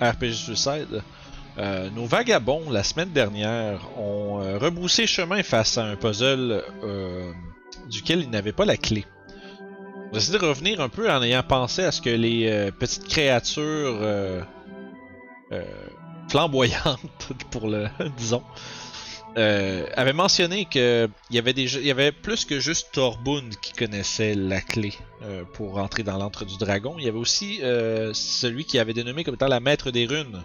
[0.00, 1.02] RPG Suicide.
[1.58, 7.32] Euh, nos vagabonds, la semaine dernière, ont euh, rebroussé chemin face à un puzzle euh,
[7.88, 9.04] duquel ils n'avaient pas la clé.
[10.12, 14.00] On a de revenir un peu en ayant pensé à ce que les petites créatures
[16.28, 18.42] flamboyantes, pour le disons,
[19.36, 23.54] euh, avaient mentionné que il y avait des, il y avait plus que juste Torbund
[23.62, 26.96] qui connaissait la clé euh, pour rentrer dans l'antre du dragon.
[26.98, 30.42] Il y avait aussi euh, celui qui avait dénommé comme étant la maître des runes.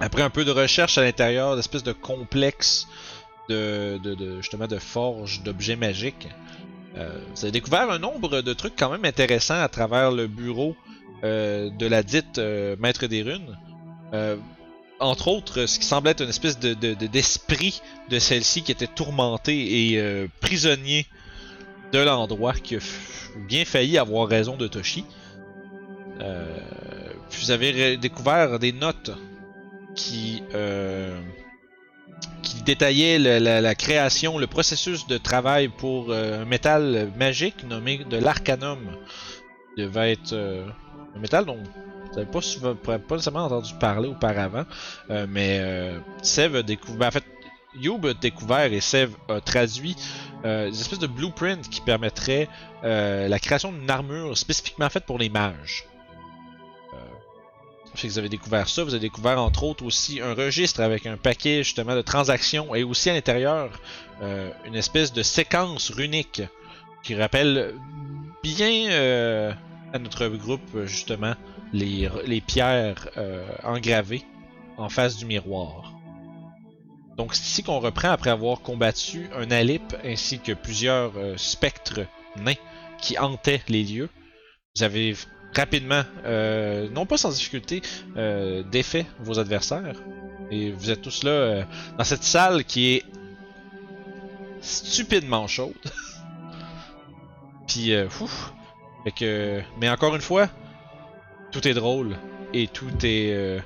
[0.00, 2.88] Après un peu de recherche à l'intérieur d'espèces de complexe
[3.48, 6.28] de, de, justement de forge d'objets magiques,
[6.94, 10.74] vous avez découvert un nombre de trucs quand même intéressants à travers le bureau
[11.22, 12.38] de la dite
[12.78, 13.56] maître des runes.
[14.98, 18.72] Entre autres, ce qui semble être une espèce de, de- de- d'esprit de celle-ci qui
[18.72, 21.06] était tourmenté et euh, prisonnier
[21.92, 22.78] de l'endroit, qui a
[23.48, 25.04] bien failli avoir raison de Toshi.
[26.20, 26.58] Euh,
[27.30, 29.10] vous avez découvert des notes
[29.94, 31.20] qui, euh,
[32.64, 38.78] détaillaient la, création, le processus de travail pour euh, un métal magique nommé de l'arcanum.
[39.76, 41.58] Il devait être un métal dont
[42.24, 44.64] vous n'avez pas, pas nécessairement entendu parler auparavant,
[45.10, 46.98] euh, mais euh, Sev a découvert.
[46.98, 47.24] ben, en fait,
[48.08, 49.96] a découvert et Sev a traduit
[50.44, 52.48] euh, des espèces de blueprints qui permettraient
[52.84, 55.84] euh, la création d'une armure spécifiquement faite pour les mages.
[56.94, 56.98] Euh,
[58.04, 58.84] vous avez découvert ça.
[58.84, 62.82] Vous avez découvert entre autres aussi un registre avec un paquet justement de transactions et
[62.82, 63.70] aussi à l'intérieur
[64.22, 66.42] euh, une espèce de séquence runique
[67.02, 67.74] qui rappelle
[68.42, 69.52] bien euh,
[69.92, 71.34] à notre groupe justement
[71.72, 74.24] les, pierres euh, engravées
[74.76, 75.92] en face du miroir.
[77.16, 82.00] Donc c'est ici qu'on reprend après avoir combattu un Alip ainsi que plusieurs euh, spectres
[82.36, 82.54] nains
[83.00, 84.10] qui hantaient les lieux.
[84.76, 85.16] Vous avez
[85.54, 87.80] rapidement, euh, non pas sans difficulté,
[88.70, 90.02] défait vos adversaires.
[90.50, 91.66] Et vous êtes tous là
[91.96, 93.04] dans cette salle qui est
[94.60, 95.72] stupidement chaude.
[97.66, 98.52] Puis, ouf.
[99.16, 100.50] Que, mais encore une fois,
[101.56, 102.16] tout est drôle
[102.52, 103.58] et tout est euh,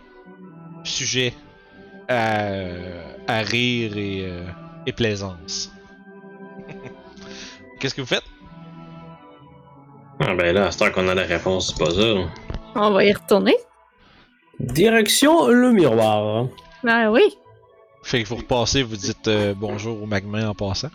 [0.85, 1.35] sujet
[2.09, 2.53] à,
[3.27, 4.45] à rire et, euh,
[4.87, 5.73] et plaisance.
[7.81, 8.23] Qu'est-ce que vous faites?
[10.21, 12.29] Ah ben là, à ce qu'on a la réponse du puzzle.
[12.77, 13.57] On va y retourner.
[14.61, 16.47] Direction le miroir.
[16.87, 17.23] Ah oui.
[18.05, 20.91] Fait que vous repassez, vous dites euh, bonjour au magma en passant.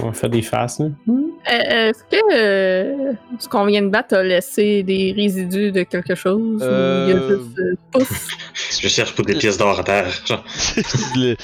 [0.00, 0.78] On va faire des faces.
[0.80, 0.86] là.
[1.08, 6.14] Euh, Est-ce que euh, ce qu'on vient de battre a laissé des résidus de quelque
[6.14, 6.62] chose?
[6.62, 8.28] ou il y a Euh, juste euh, pouf?
[8.80, 10.06] Je cherche pour des pièces d'or à terre.
[10.26, 10.44] Genre,
[11.16, 11.36] le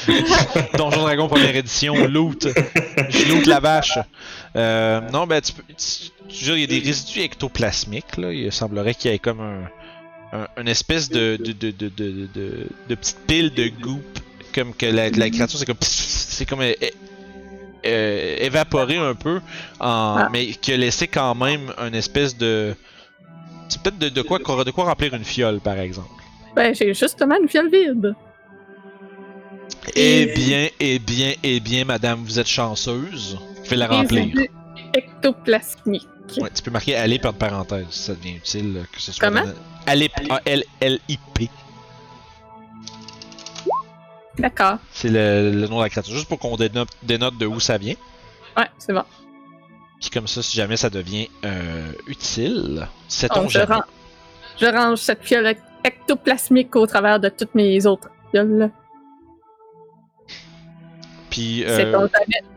[0.76, 2.48] Donjon Dragon première édition, loot.
[3.08, 3.98] Je loot la vache.
[4.56, 5.62] Euh, non, ben tu peux.
[5.68, 6.10] tu- tu-
[6.44, 8.32] je veux dire, il y a des résidus ectoplasmiques, là.
[8.32, 9.62] Il semblerait qu'il y ait comme un.
[10.32, 12.50] un- une espèce de de, de, de, de, de,
[12.88, 14.02] de petite pile de goop.
[14.54, 15.76] Comme que la, la créature, c'est comme.
[15.80, 16.62] C'est comme.
[16.62, 16.72] euh,
[17.86, 19.40] euh, évaporé un peu.
[19.80, 20.28] En, Ah.
[20.32, 22.74] Mais qui a laissé quand même une espèce de.
[23.68, 26.08] C'est peut-être de, de, quoi, de quoi remplir une fiole, par exemple.
[26.56, 28.14] Ben, j'ai justement une fiole vide.
[29.94, 33.38] Eh bien, eh bien, eh bien, madame, vous êtes chanceuse.
[33.64, 34.24] Je vais la remplir.
[34.24, 34.50] Résidus
[34.94, 36.06] ectoplasmiques.
[36.38, 39.28] Ouais, tu peux marquer Alip entre parenthèses, si ça devient utile, que ce soit.
[39.28, 39.44] Comment?
[39.86, 41.48] Alip, A-L-L-I-P.
[44.38, 44.78] D'accord.
[44.92, 47.76] C'est le, le nom de la créature, juste pour qu'on dénote, dénote de où ça
[47.78, 47.94] vient.
[48.56, 49.04] Ouais, c'est bon.
[50.00, 53.74] Puis comme ça, si jamais ça devient euh, utile, sait-on Donc, je, jamais.
[53.74, 53.82] ran-
[54.60, 55.54] je range cette fiole
[55.84, 58.70] ectoplasmique au travers de toutes mes autres fioles.
[61.30, 62.08] Puis, C'est euh, ton.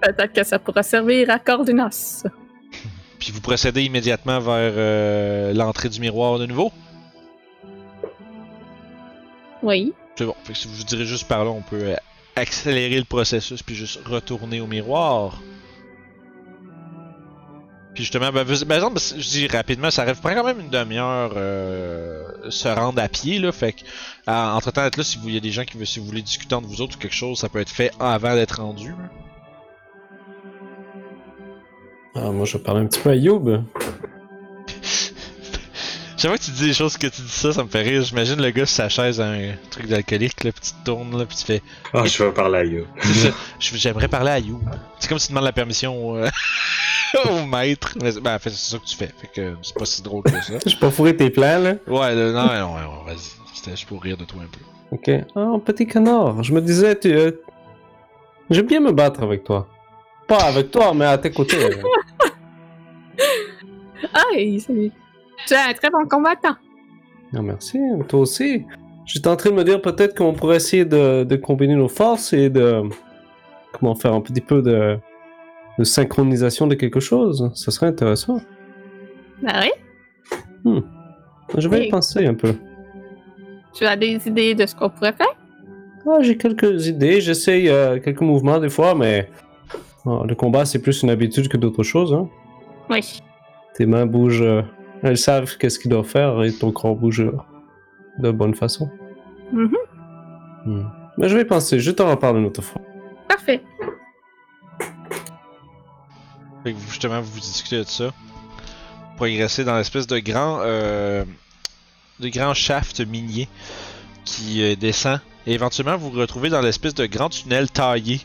[0.02, 2.24] Peut-être que ça pourra servir à Cordinos.
[3.20, 6.72] puis vous procédez immédiatement vers euh, l'entrée du miroir de nouveau?
[9.64, 9.94] Oui.
[10.16, 10.36] C'est bon.
[10.44, 11.96] Fait que si vous direz juste par là, on peut euh,
[12.36, 15.42] accélérer le processus puis juste retourner au miroir.
[17.94, 22.24] Puis justement, ben, par exemple, je dis rapidement, ça prend quand même une demi-heure euh,
[22.50, 23.52] se rendre à pied là.
[23.52, 23.82] Fait que
[24.28, 26.56] entre temps, là, si vous y a des gens qui veulent, si vous voulez discuter
[26.56, 28.96] entre vous autres ou quelque chose, ça peut être fait avant d'être rendu.
[32.16, 33.64] Ah, moi, je vais parler un petit peu à Youb.
[36.22, 38.04] Chaque fois que tu dis des choses que tu dis ça, ça me fait rire.
[38.04, 41.18] J'imagine le gars sur sa chaise à un truc d'alcoolique là, puis tu te tournes
[41.18, 41.64] là, puis tu fais.
[41.94, 42.86] ah, je vais parler à You.
[43.60, 44.62] J'aimerais parler à You.
[45.00, 46.30] C'est comme si tu demandes la permission au, euh,
[47.28, 47.98] au maître.
[48.00, 49.08] Mais, ben, en fait, c'est ça que tu fais.
[49.20, 50.54] Fait que c'est pas si drôle que ça.
[50.68, 51.74] Je pas fourré tes plans, là.
[51.88, 53.32] Ouais, là, non, non, non, vas-y.
[53.56, 54.60] C'était juste pour rire de toi un peu.
[54.92, 55.26] Ok.
[55.36, 56.44] Oh, petit canard.
[56.44, 57.12] Je me disais, tu.
[57.12, 57.32] euh,
[58.52, 59.68] J'aime bien me battre avec toi.
[60.28, 61.58] Pas avec toi, mais à tes côtés.
[64.14, 64.92] Ah, il- c'est-
[65.48, 66.56] tu es un très bon combattant.
[67.34, 67.80] Non, merci.
[68.08, 68.66] Toi aussi.
[69.06, 72.34] J'étais en train de me dire peut-être qu'on pourrait essayer de, de combiner nos forces
[72.34, 72.84] et de.
[73.74, 74.98] Comment faire un petit peu de,
[75.80, 77.50] de synchronisation de quelque chose.
[77.56, 78.42] Ça serait intéressant.
[79.48, 79.62] Ah
[80.66, 80.82] oui?
[81.58, 82.54] Je vais y penser un peu.
[83.74, 85.36] Tu as des idées de ce qu'on pourrait faire?
[86.06, 87.22] Ah, j'ai quelques idées.
[87.22, 89.30] J'essaye euh, quelques mouvements des fois, mais.
[90.06, 92.14] oh, le combat, c'est plus une habitude que d'autres choses.
[92.14, 92.28] Hein.
[92.90, 93.22] Oui.
[93.76, 94.42] Tes mains bougent.
[94.42, 94.62] euh,
[95.04, 97.38] elles savent qu'est-ce qu'ils doivent faire et ton corps bouge euh,
[98.20, 98.90] de bonne façon.
[99.52, 99.76] Mhm.
[100.66, 100.84] Hmm.
[101.18, 101.80] Mais je vais penser.
[101.80, 102.82] Je t'en reparle une autre fois.
[103.28, 103.62] Parfait.
[106.64, 108.12] Fait que vous, justement, vous discutez de ça.
[109.18, 111.26] Progresser dans l'espèce de grand, euh,
[112.20, 113.48] de grand shaft minier
[114.26, 115.20] qui euh, descend.
[115.48, 118.22] Et éventuellement, vous vous retrouvez dans l'espèce de grand tunnel taillé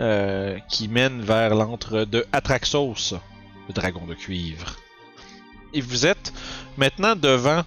[0.00, 3.14] euh, qui mène vers l'antre de Atraxos,
[3.68, 4.76] le dragon de cuivre.
[5.72, 6.32] Et vous êtes
[6.76, 7.62] maintenant devant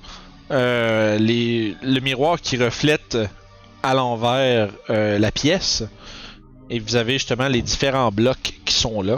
[0.51, 3.18] euh, le miroir qui reflète
[3.83, 5.83] à l'envers euh, la pièce.
[6.69, 9.18] Et vous avez justement les différents blocs qui sont là.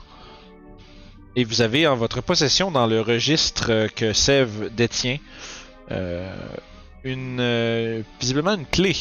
[1.35, 5.18] Et vous avez en votre possession dans le registre euh, que Sev détient
[7.03, 8.95] visiblement une clé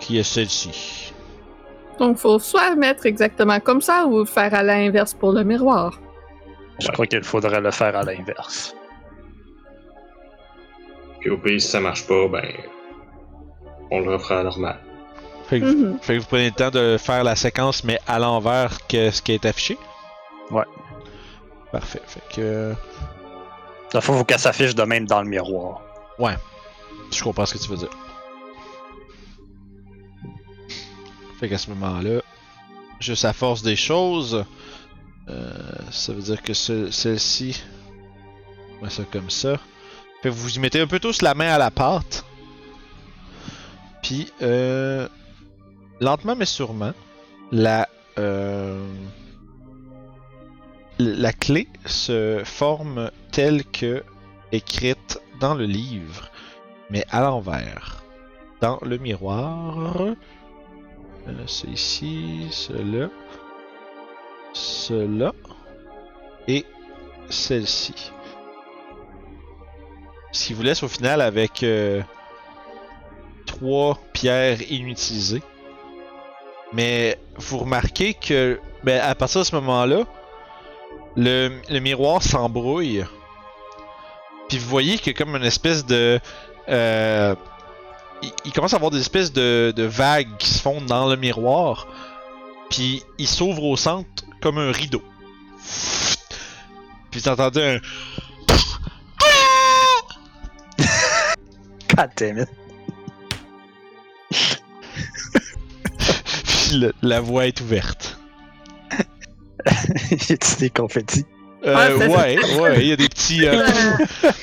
[0.00, 1.12] qui est celle-ci.
[1.98, 5.98] Donc, faut soit mettre exactement comme ça ou faire à l'inverse pour le miroir.
[6.80, 8.74] Je crois qu'il faudrait le faire à l'inverse.
[11.20, 12.52] Puis au pire, si ça marche pas, ben.
[13.90, 14.78] On le refera normal.
[15.48, 15.98] Fait que, Mhm.
[16.02, 19.22] fait que vous prenez le temps de faire la séquence mais à l'envers que ce
[19.22, 19.78] qui est affiché?
[20.50, 20.64] Ouais.
[21.72, 22.02] Parfait.
[22.06, 22.74] Fait que
[23.94, 25.80] Il faut qu'elle s'affiche de même dans le miroir.
[26.18, 27.90] je comprends ce que tu veux dire.
[31.38, 32.20] Fait qu'à ce moment-là,
[32.98, 34.44] juste à force des choses, euh,
[35.90, 37.62] ça veut dire que ce- celle-ci,
[38.82, 39.58] on ça comme ça.
[40.22, 42.24] Fait vous y mettez un peu tous la main à la pâte.
[44.02, 45.08] Puis, euh,
[46.00, 46.92] lentement mais sûrement,
[47.50, 47.88] la,
[48.18, 48.86] euh,
[50.98, 54.02] la clé se forme telle que
[54.52, 56.30] écrite dans le livre,
[56.90, 58.02] mais à l'envers.
[58.60, 60.14] Dans le miroir, euh,
[61.46, 63.10] c'est ici, cela,
[64.56, 65.32] cela
[66.48, 66.64] et
[67.28, 68.12] celle-ci.
[70.32, 72.02] Ce vous laisse au final avec euh,
[73.46, 75.42] trois pierres inutilisées.
[76.72, 80.04] Mais vous remarquez que ben, à partir de ce moment-là,
[81.16, 83.04] le, le miroir s'embrouille.
[84.48, 86.20] Puis vous voyez a comme une espèce de.
[86.68, 87.34] euh,
[88.44, 91.86] il, commence à avoir des espèces de, de vagues qui se font dans le miroir.
[92.70, 95.02] Puis il s'ouvre au centre comme un rideau.
[97.10, 97.80] Puis entendez un.
[101.96, 102.48] God damn it.
[106.68, 108.20] Puis le- la voie est ouverte.
[109.66, 111.26] y a des confettis?
[111.64, 113.44] Euh, Ah, c'est- ouais, ouais, il y a des petits.
[113.48, 113.66] euh,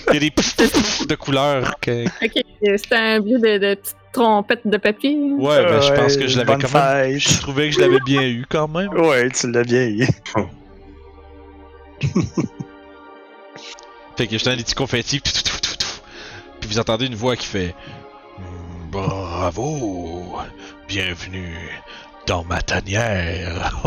[0.09, 1.75] il y a des petits de couleurs.
[1.79, 2.03] Que...
[2.25, 2.43] Ok,
[2.75, 5.15] c'était un bruit de, de petites trompettes de papier.
[5.15, 7.17] Ouais, ben je pense que je l'avais quand même.
[7.19, 8.89] Je trouvais que je l'avais bien eu quand même.
[8.93, 10.07] Ouais, tu l'as bien eu.
[14.17, 15.21] Fait que je donne des petits confettis.
[15.21, 16.01] tout, tout, tout, tout, tout.
[16.59, 17.75] Puis vous entendez une voix qui fait
[18.91, 20.37] Bravo
[20.87, 21.57] Bienvenue
[22.27, 23.81] dans ma tanière.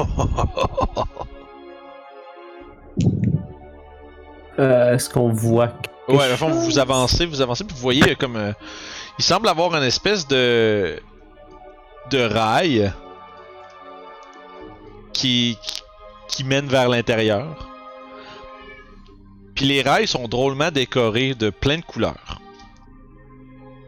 [4.59, 5.75] Euh, Est-ce qu'on voit
[6.09, 8.37] ouais, à fond, vous avancez, vous avancez, puis vous voyez euh, comme.
[8.37, 8.52] euh,
[9.18, 11.00] il semble avoir une espèce de.
[12.11, 12.92] de rail
[15.12, 15.58] qui.
[16.28, 17.68] qui, mène vers l'intérieur.
[19.54, 22.40] Puis les rails sont drôlement décorés de plein de couleurs.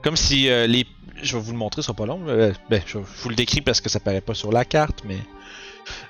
[0.03, 0.87] Comme si euh, les.
[1.21, 2.21] Je vais vous le montrer, ce sera pas long.
[2.29, 5.19] euh, ben, je, vous le décris parce que ça paraît pas sur la carte, mais.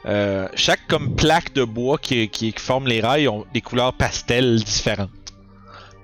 [0.06, 5.10] euh, chaque comme plaque de bois qui, forme les rails ont des couleurs pastel différentes.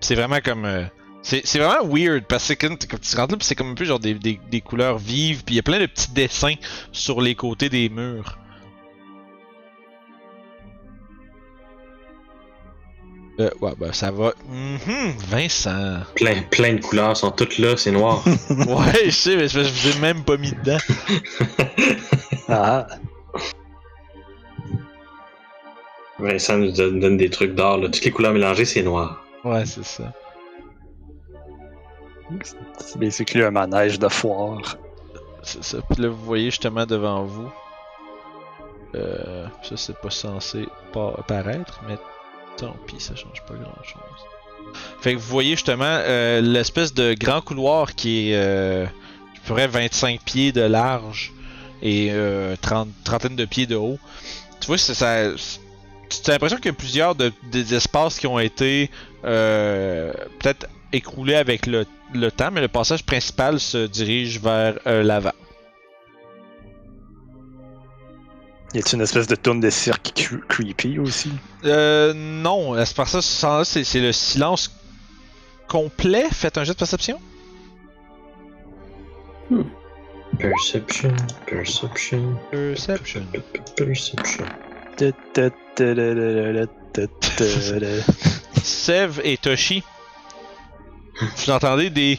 [0.00, 0.88] C'est vraiment comme.
[1.24, 4.14] C'est vraiment weird parce que quand, tu rentres là, c'est comme un peu genre des,
[4.14, 6.54] des, des couleurs vives, puis il y a plein de petits dessins
[6.92, 8.38] sur les côtés des murs.
[13.40, 14.32] Euh, ouais, bah ça va.
[14.48, 16.02] Mhm, Vincent.
[16.14, 18.22] Plein, plein de couleurs sont toutes là, c'est noir.
[18.50, 20.78] Ouais, je sais, mais je je vous ai même pas mis dedans.
[22.46, 22.86] Ah,
[26.18, 27.88] Vincent nous donne, donne des trucs d'or, là.
[27.88, 29.24] Toutes les couleurs mélangées, c'est noir.
[29.44, 30.12] Ouais, c'est ça.
[32.78, 34.76] C'est basically un manège de foire.
[35.42, 35.78] C'est ça.
[35.90, 37.50] Puis là, vous voyez justement devant vous.
[38.94, 41.96] Euh, ça, c'est pas censé pas apparaître, mais
[42.56, 44.26] tant pis, ça change pas grand chose.
[45.00, 48.86] Fait que vous voyez justement euh, l'espèce de grand couloir qui est euh,
[49.46, 51.32] peu près 25 pieds de large
[51.82, 53.98] et euh, 30, trentaine de pieds de haut.
[54.60, 55.30] Tu vois, c'est ça.
[56.08, 58.90] Tu as l'impression qu'il y a plusieurs de, des espaces qui ont été
[59.22, 65.32] peut-être écroulés avec le, le temps, mais le passage principal se dirige vers euh, l'avant.
[68.74, 71.30] Y a-t-il une espèce de tourne de cirque cre- creepy aussi?
[71.64, 74.70] Euh, non, c'est par ça, ce sens-là, c'est c'est le silence
[75.68, 76.26] complet.
[76.32, 77.20] Faites un jet de perception.
[80.38, 81.14] Perception,
[81.46, 83.22] perception, Perception.
[83.76, 84.44] perception.
[88.62, 89.82] Sev et Toshi,
[91.36, 92.18] vous entendez des,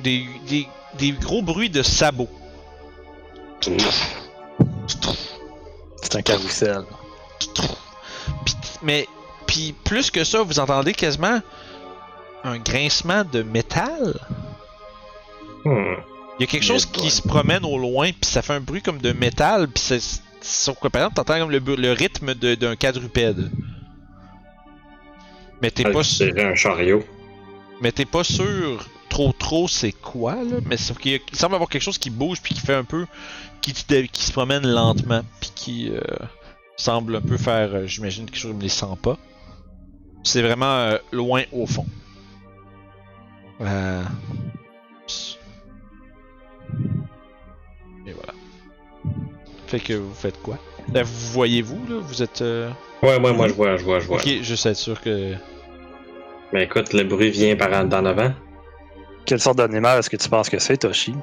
[0.00, 0.66] des, des,
[0.98, 2.28] des gros bruits de sabots.
[6.02, 6.82] C'est un carrousel.
[8.82, 9.08] Mais
[9.46, 11.40] puis plus que ça, vous entendez quasiment
[12.44, 14.18] un grincement de métal.
[15.64, 15.94] Hmm.
[16.38, 18.82] Il y a quelque chose qui se promène au loin, puis ça fait un bruit
[18.82, 20.02] comme de métal, puis c'est
[20.42, 23.50] sauf que par exemple t'entends comme le, le rythme d'un quadrupède.
[25.62, 27.02] Mais t'es Ah, pas C'est un chariot.
[27.80, 31.82] Mais t'es pas sûr trop trop c'est quoi là, mais sauf qu'il semble avoir quelque
[31.82, 33.06] chose qui bouge puis qui fait un peu
[33.60, 36.00] qui, se promène lentement puis qui euh,
[36.76, 39.18] semble un peu faire euh, j'imagine quelque chose comme les 100 pas.
[40.22, 41.86] C'est vraiment euh, loin au fond.
[43.60, 44.02] Euh,
[48.06, 48.34] Et voilà.
[49.66, 50.58] Fait que vous faites quoi?
[50.92, 52.00] Là, vous voyez-vous, là?
[52.00, 52.42] Vous êtes...
[52.42, 52.70] euh,
[53.02, 54.18] Ouais, ouais, moi je vois, je vois, je vois.
[54.18, 55.34] Ok, juste être sûr que...
[56.52, 58.32] Mais écoute, le bruit vient par en d'en avant.
[59.24, 61.14] Quelle sorte d'animal est-ce que tu penses que c'est, Toshi?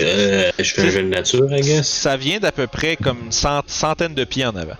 [0.00, 1.88] Euh, je fais un jeu de nature, I guess.
[1.88, 4.76] Ça vient d'à peu près comme une cent- centaine de pieds en avant.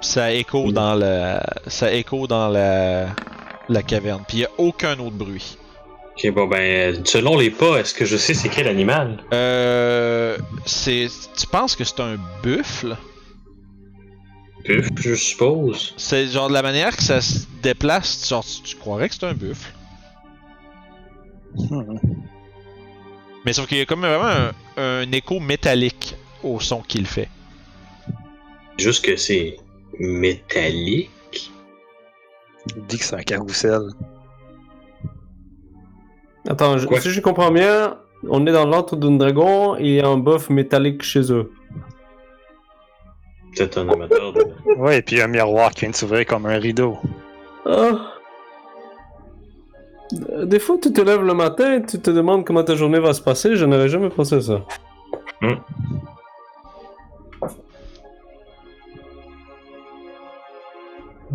[0.00, 1.42] Ça écho dans la...
[1.66, 3.06] Ça écho dans la...
[3.70, 4.22] La caverne.
[4.28, 5.56] Puis y a aucun autre bruit.
[6.16, 9.16] Ok, bon ben, selon les pas, est-ce que je sais c'est quel animal?
[9.32, 10.36] Euh...
[10.66, 11.08] C'est...
[11.34, 12.96] Tu penses que c'est un buffle?
[14.64, 15.94] Buffle, je suppose.
[15.96, 19.24] C'est genre de la manière que ça se déplace, genre tu, tu croirais que c'est
[19.26, 19.72] un buffle.
[21.54, 21.98] Hmm.
[23.44, 27.28] Mais sauf qu'il y a comme vraiment un, un écho métallique au son qu'il fait.
[28.78, 29.56] Juste que c'est
[29.98, 31.10] métallique.
[32.74, 33.82] Il dit que c'est un carrousel.
[36.48, 40.00] Attends, je- si je comprends bien, on est dans l'antre d'un dragon et il y
[40.00, 41.52] a un buff métallique chez eux.
[43.56, 44.42] Peut-être un amateur de.
[44.78, 46.96] Ouais, et puis un miroir qui vient de s'ouvrir comme un rideau.
[47.66, 48.10] Ah.
[50.44, 53.12] Des fois, tu te lèves le matin et tu te demandes comment ta journée va
[53.14, 53.56] se passer.
[53.56, 54.60] Je n'avais jamais pensé à ça.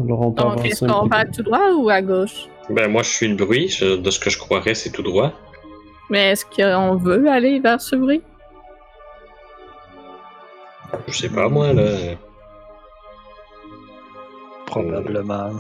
[0.04, 2.48] Alors, on peut Donc, est-ce qu'on va tout droit ou à gauche?
[2.70, 3.68] Ben, moi je suis le bruit.
[3.70, 5.34] je- De ce que je croirais, c'est tout droit.
[6.10, 8.22] Mais est-ce qu'on veut aller vers ce bruit?
[11.08, 12.16] Je sais pas, moi, là.
[14.66, 15.52] Probablement.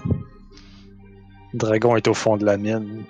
[1.53, 3.03] Le dragon est au fond de la mine.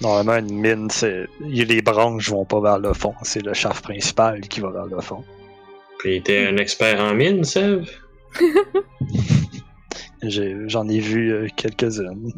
[0.00, 1.26] Normalement, une mine, c'est.
[1.40, 3.14] Les branches vont pas vers le fond.
[3.22, 5.24] C'est le shaft principal qui va vers le fond.
[5.98, 7.88] Puis t'es un expert en mine, Sev?
[10.22, 12.32] J'ai- J'en ai, vu euh, quelques-unes.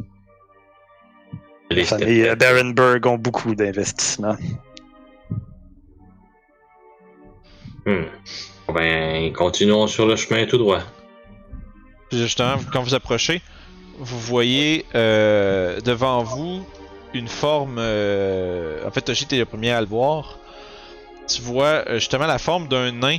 [1.71, 4.35] Les La famille euh, Barenberg ont beaucoup d'investissements.
[7.85, 8.03] Hmm.
[8.67, 10.79] Bon, Ben, continuons sur le chemin tout droit.
[12.11, 13.41] Justement, quand vous approchez,
[13.97, 16.65] vous voyez euh, devant vous
[17.13, 17.77] une forme.
[17.79, 20.37] euh, En fait, Toshi, t'es le premier à le voir.
[21.27, 23.17] Tu vois euh, justement la forme d'un nain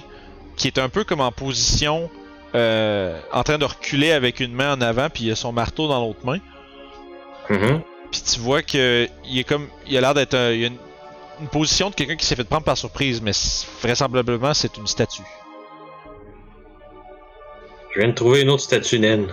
[0.56, 2.10] qui est un peu comme en position,
[2.54, 5.88] euh, en train de reculer avec une main en avant, puis il a son marteau
[5.88, 6.38] dans l'autre main.
[7.48, 7.80] Mhm.
[8.10, 10.76] Puis tu vois que il est comme, il a l'air d'être, il a une,
[11.40, 13.32] une position de quelqu'un qui s'est fait prendre par surprise, mais
[13.82, 15.22] vraisemblablement c'est une statue.
[17.94, 19.26] Je viens de trouver une autre statue naine.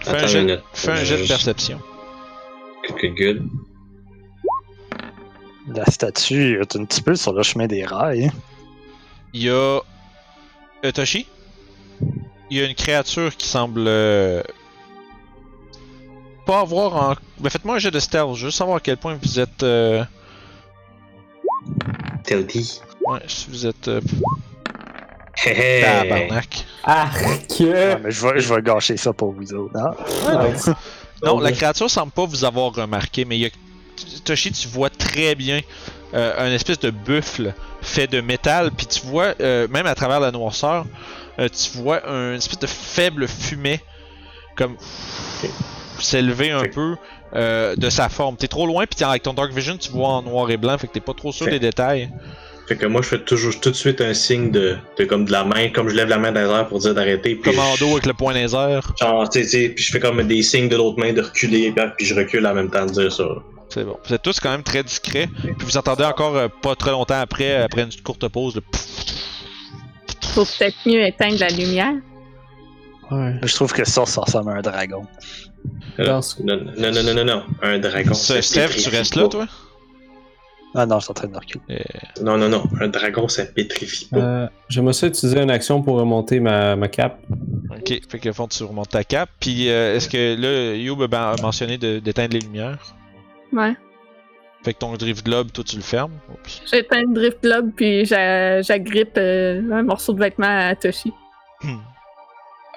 [0.00, 0.62] Fais un Attends jet, une minute.
[0.72, 1.80] fais un jet de perception.
[3.00, 3.48] Good, good.
[5.74, 8.30] La statue est un petit peu sur le chemin des rails.
[9.34, 9.52] Il y a
[10.84, 11.26] euh, Toshi?
[12.50, 14.42] Il y a une créature qui semble euh,
[16.46, 17.14] pas avoir en.
[17.40, 19.64] Ben, faites-moi un jet de stealth, juste savoir à quel point vous êtes.
[19.64, 20.04] euh,
[22.24, 22.80] Telty.
[23.06, 23.88] Ouais, si vous êtes.
[23.88, 24.00] Euh,
[25.44, 25.82] hé.
[25.82, 26.64] tabarnak.
[26.84, 27.08] Ah,
[27.60, 29.76] mais je vais, je vais gâcher ça pour vous autres.
[29.76, 30.74] hein.
[31.24, 33.50] Non, la créature semble pas vous avoir remarqué, mais il y a...
[34.24, 35.60] Toshi, tu vois très bien
[36.14, 40.20] euh, un espèce de buffle fait de métal, puis tu vois, euh, même à travers
[40.20, 40.84] la noirceur,
[41.38, 43.80] euh, tu vois un espèce de faible fumée
[44.56, 44.76] comme
[45.98, 46.96] s'élever un peu
[47.36, 48.36] euh, de sa forme.
[48.36, 50.76] T'es trop loin, puis t'es- avec ton Dark Vision, tu vois en noir et blanc,
[50.78, 52.10] fait que t'es pas trop sûr Fait- des détails.
[52.66, 55.30] Fait que moi, je fais toujours tout de suite un signe de, de comme de
[55.30, 57.38] la main, comme je lève la main dans les airs pour dire d'arrêter.
[57.38, 58.92] Commando je- avec le point des airs.
[59.00, 61.20] Genre, tu sais, tu sais, puis je fais comme des signes de l'autre main de
[61.22, 63.24] reculer, puis, puis je recule en même temps de dire ça.
[63.68, 63.96] C'est bon.
[64.06, 65.28] Vous êtes tous quand même très discrets.
[65.42, 68.84] Puis vous entendez encore euh, pas très longtemps après, après une courte pause, le pfff.
[70.34, 71.92] Faut peut-être mieux éteindre la lumière.
[73.10, 73.34] Ouais.
[73.42, 75.06] Je trouve que ça, ça ressemble à un dragon.
[75.98, 77.42] Non, non, non, non, non, non.
[77.62, 78.14] Un dragon.
[78.14, 79.46] Ça Steph, tu restes là, toi?
[80.74, 81.62] Ah non, je suis en train de reculer.
[82.22, 82.64] Non, non, non.
[82.80, 84.16] Un dragon, ça pétrifie pas.
[84.18, 87.18] Euh, J'aimerais ça utiliser une action pour remonter ma, ma cape.
[87.70, 89.30] Ok, fait que fond tu remontes ta cape.
[89.40, 92.78] Puis euh, est-ce que là, Youb a ben- mentionné de- d'éteindre les lumières?
[93.52, 93.74] Ouais.
[94.64, 96.12] Fait que ton drift globe, toi tu le fermes?
[96.70, 101.12] J'éteins le drift globe puis j'a- j'agrippe euh, un morceau de vêtement à Toshi.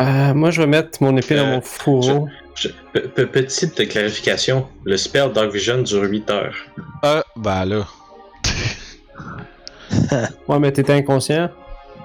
[0.02, 2.30] Euh, moi, je vais mettre mon épée dans Euh, mon fourreau.
[2.56, 4.68] Je- pe- pe- petite clarification.
[4.86, 6.56] Le spell Dark Vision dure 8 heures.
[7.04, 7.86] Ah, bah là.
[10.48, 11.50] Ouais, mais t'étais inconscient.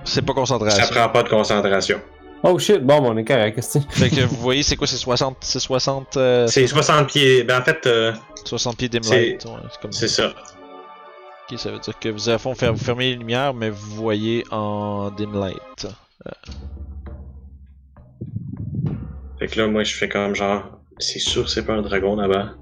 [0.05, 0.87] C'est pas Ça concentration.
[0.95, 2.01] prend pas de concentration.
[2.43, 3.61] Oh shit, bon, on est correct.
[3.91, 7.45] Fait que vous voyez, c'est quoi, c'est 60, c'est 60, euh, C'est 60 pieds.
[7.45, 8.13] Ben, en fait, euh,
[8.45, 9.39] 60 pieds dim C'est-
[10.09, 10.33] ça.
[11.51, 14.45] Ok, ça veut dire que vous, à fond, vous fermez les lumières, mais vous voyez
[14.51, 15.87] en dim light.
[19.45, 20.63] Fait que là, moi, je fais comme genre,
[20.99, 22.55] c'est sûr, c'est pas un dragon là-bas.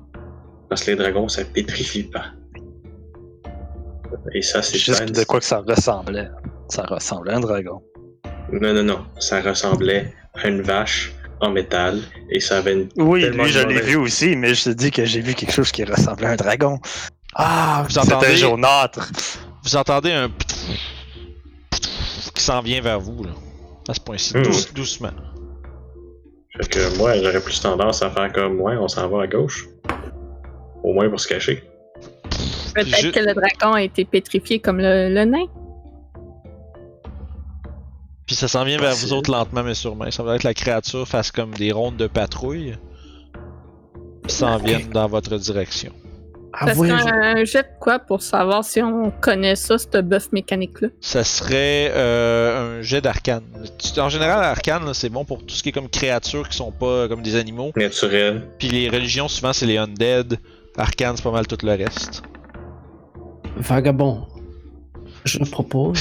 [0.68, 2.24] Parce que les dragons, ça pétrifie pas.
[4.34, 6.28] Et ça, c'est Juste de quoi que ça ressemblait.
[6.68, 7.80] Ça ressemblait à un dragon.
[8.52, 9.06] Non, non, non.
[9.20, 12.00] Ça ressemblait à une vache en métal.
[12.30, 12.88] Et ça avait une.
[12.96, 15.70] Oui, lui, je l'ai vu aussi, mais je te dis que j'ai vu quelque chose
[15.70, 16.80] qui ressemblait à un dragon.
[17.36, 19.08] Ah, vous C'était entendez, jaunâtre.
[19.62, 20.28] vous entendez un
[22.34, 23.30] qui s'en vient vers vous, là.
[23.88, 24.42] À ce point-ci, Hmm.
[24.42, 25.10] douce- doucement.
[26.56, 29.68] Fait que moi, j'aurais plus tendance à faire comme moi, on s'en va à gauche.
[30.82, 31.62] Au moins pour se cacher.
[32.74, 35.46] Peut-être Je- que le dragon a été pétrifié comme le, le nain.
[38.26, 40.10] Puis ça s'en vient vers vous autres lentement mais sûrement.
[40.10, 42.76] Ça va être que la créature fasse comme des rondes de patrouille.
[44.22, 45.92] Puis s'en viennent dans votre direction.
[46.54, 49.78] Ah, Ça ouais, serait je- un jet de quoi pour savoir si on connaît ça,
[49.78, 50.88] ce buff mécanique-là?
[51.00, 53.42] Ça serait euh, un jet d'arcane.
[53.96, 56.70] En général, arcane, là, c'est bon pour tout ce qui est comme créatures qui sont
[56.72, 57.72] pas comme des animaux.
[57.76, 58.48] Naturel.
[58.58, 60.38] Puis les religions, souvent, c'est les undead.
[60.76, 62.22] Arcane, c'est pas mal tout le reste.
[63.56, 64.26] Vagabond.
[65.24, 66.00] Je propose.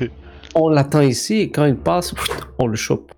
[0.54, 2.14] on l'attend ici et quand il passe,
[2.58, 3.12] on le chope.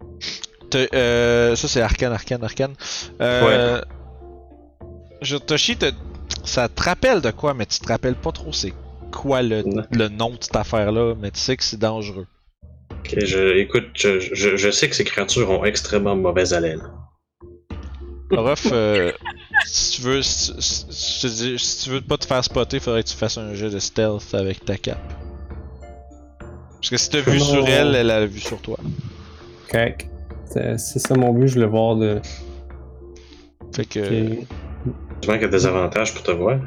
[0.75, 2.75] Euh, ça, c'est arcane, arcane, arcane.
[3.21, 3.81] Euh,
[5.23, 5.93] je, Toshi, te-
[6.49, 8.73] ça te rappelle de quoi, mais tu te rappelles pas trop c'est
[9.13, 12.27] quoi le, le nom de cette affaire-là, mais tu sais que c'est dangereux.
[12.91, 16.83] Ok, je, écoute, je, je, je sais que ces créatures ont extrêmement mauvaise haleine.
[18.31, 19.13] Orof, euh,
[19.67, 23.55] si tu veux, si, tu veux pas te faire spotter, faudrait que tu fasses un
[23.55, 24.99] jeu de stealth avec ta cape.
[26.75, 27.45] Parce que si t'as vu Non.
[27.45, 28.79] sur elle, elle a vu sur toi.
[29.71, 30.07] Correct.
[30.47, 32.21] C'est c'est ça mon but, je voulais voir de.
[33.75, 34.33] Fait que.
[34.41, 34.47] Ok.
[35.21, 36.59] Tu manques à des avantages pour te voir.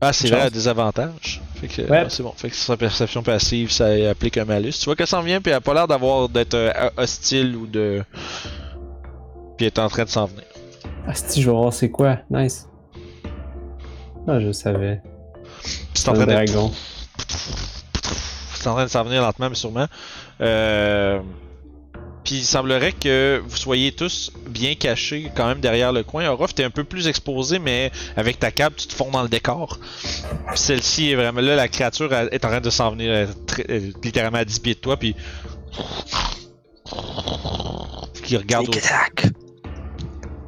[0.00, 1.40] Ah, c'est vrai, des avantages.
[1.60, 2.02] Fait que Ouais.
[2.06, 2.32] ah, c'est bon.
[2.36, 4.72] Fait que sa perception passive, ça applique un malus.
[4.72, 7.66] Tu vois qu'elle s'en vient, puis elle a pas l'air d'avoir d'être euh, hostile ou
[7.68, 8.02] de.
[9.56, 10.42] Puis elle est en train de s'en venir.
[11.06, 12.18] Ah, si, je vais voir c'est quoi.
[12.30, 12.68] Nice.
[14.26, 15.00] Ah, je savais.
[15.94, 16.32] C'est en Un train de.
[16.32, 16.72] dragon.
[18.54, 19.86] C'est en train de s'en venir lentement, mais sûrement.
[20.40, 21.20] Euh...
[22.24, 26.28] Puis il semblerait que vous soyez tous bien cachés quand même derrière le coin.
[26.28, 29.28] Orof, t'es un peu plus exposé, mais avec ta cape, tu te fonds dans le
[29.28, 29.78] décor.
[30.48, 33.26] Puis Celle-ci est vraiment là, la créature elle est en train de s'en venir euh,
[33.46, 35.16] très- euh, littéralement à 10 pieds de toi, puis.
[38.22, 38.72] Qui regarde au...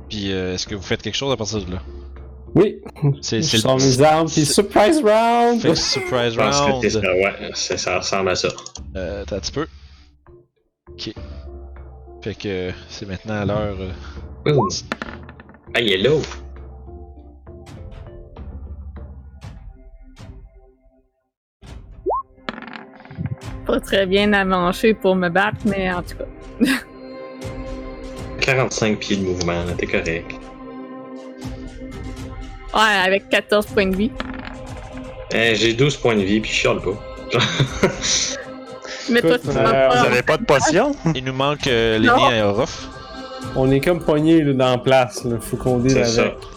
[0.08, 1.82] Puis euh, est-ce que vous faites quelque chose à partir de là?
[2.54, 2.76] Oui,
[3.20, 5.60] C'est je c'est sors mes armes, puis surprise round!
[5.60, 6.82] Fait surprise Je pense que round.
[6.82, 8.48] t'es- ouais, c'est- ça ressemble à ça.
[8.94, 9.66] Euh, t'as un petit peu.
[10.92, 11.12] Ok.
[12.24, 13.76] Fait que c'est maintenant à l'heure.
[14.46, 14.66] Ouh.
[15.74, 16.12] Ah, il est là.
[23.66, 26.64] Pas très bien à manger pour me battre, mais en tout cas.
[28.40, 30.32] 45 pieds de mouvement, là, t'es correct.
[32.72, 34.10] Ouais, avec 14 points de vie.
[35.34, 37.38] Eh, J'ai 12 points de vie, puis je chiale pas.
[39.10, 39.52] Mais toi, Écoute, tu euh,
[39.88, 40.00] Vous pas.
[40.02, 40.94] avez pas de potion?
[41.14, 42.30] Il nous manque euh, Non.
[42.30, 42.88] et Orof.
[43.56, 45.36] On est comme poigné là, dans la place, là.
[45.40, 46.34] faut qu'on dise C'est avec.
[46.34, 46.48] ça.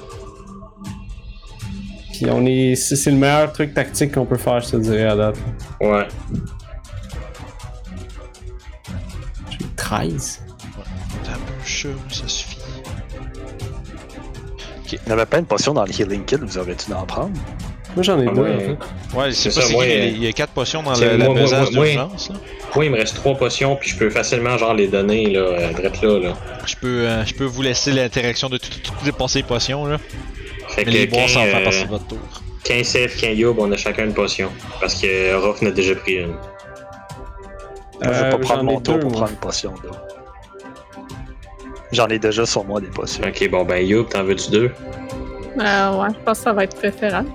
[2.14, 2.76] Puis on est.
[2.76, 5.36] C'est le meilleur truc tactique qu'on peut faire, je te dirais à date.
[5.82, 6.08] Ouais.
[9.52, 10.42] J'ai 13.
[11.22, 12.58] Attends un peu, ça suffit.
[14.92, 17.32] Il y avait plein de potions dans le Healing Kit, vous aurez dû en prendre?
[17.98, 18.54] Moi j'en ai Ah deux ouais.
[18.56, 19.18] en fait.
[19.18, 21.34] Ouais, c'est pas ça, moi, euh, il y a 4 potions dans la, la moi,
[21.34, 22.32] moi, d'urgence.
[22.76, 25.74] Moi, il me reste trois potions, puis je peux facilement genre les donner là, euh,
[25.74, 26.20] direct là.
[26.20, 26.34] là.
[26.68, 29.86] Je peux, euh, je peux vous laisser l'interaction de tout- tout- toutes les passées potions
[29.88, 29.98] là.
[30.70, 32.20] Fait Mais les que boire, va qu'un faire partie euh, votre tour.
[32.64, 34.50] qu'un Seth, qu'un Yob, on a chacun une potion.
[34.80, 36.28] Parce que euh, Ruff en a déjà pris une.
[36.28, 36.38] Moi,
[38.04, 39.20] je vais Euh, pas prendre j'en ai mon tour deux, pour moi.
[39.22, 39.92] prendre une potion là.
[41.94, 43.24] J'en ai déjà sur moi des potions.
[43.28, 44.72] Ok, bon ben Yob, t'en veux-tu deux?
[45.60, 47.30] Euh, ouais, je pense que ça va être préférable.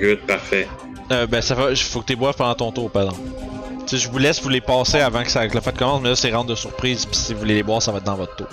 [0.00, 0.66] Good, parfait.
[1.12, 3.12] Euh, ben ça va, faut que tu boives pendant ton tour, pardon.
[3.86, 6.00] Tu sais, je vous laisse vous les passer avant que, ça, que le fait commence,
[6.02, 8.04] mais là c'est rendre de surprise, puis si vous voulez les boire, ça va être
[8.04, 8.46] dans votre tour.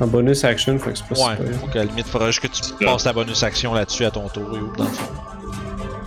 [0.00, 2.46] En bonus action, fait que c'est pas Ouais, faut qu'à la limite, faudra juste que
[2.46, 5.12] tu passes la bonus action là-dessus à ton tour, Youb, dans le fond.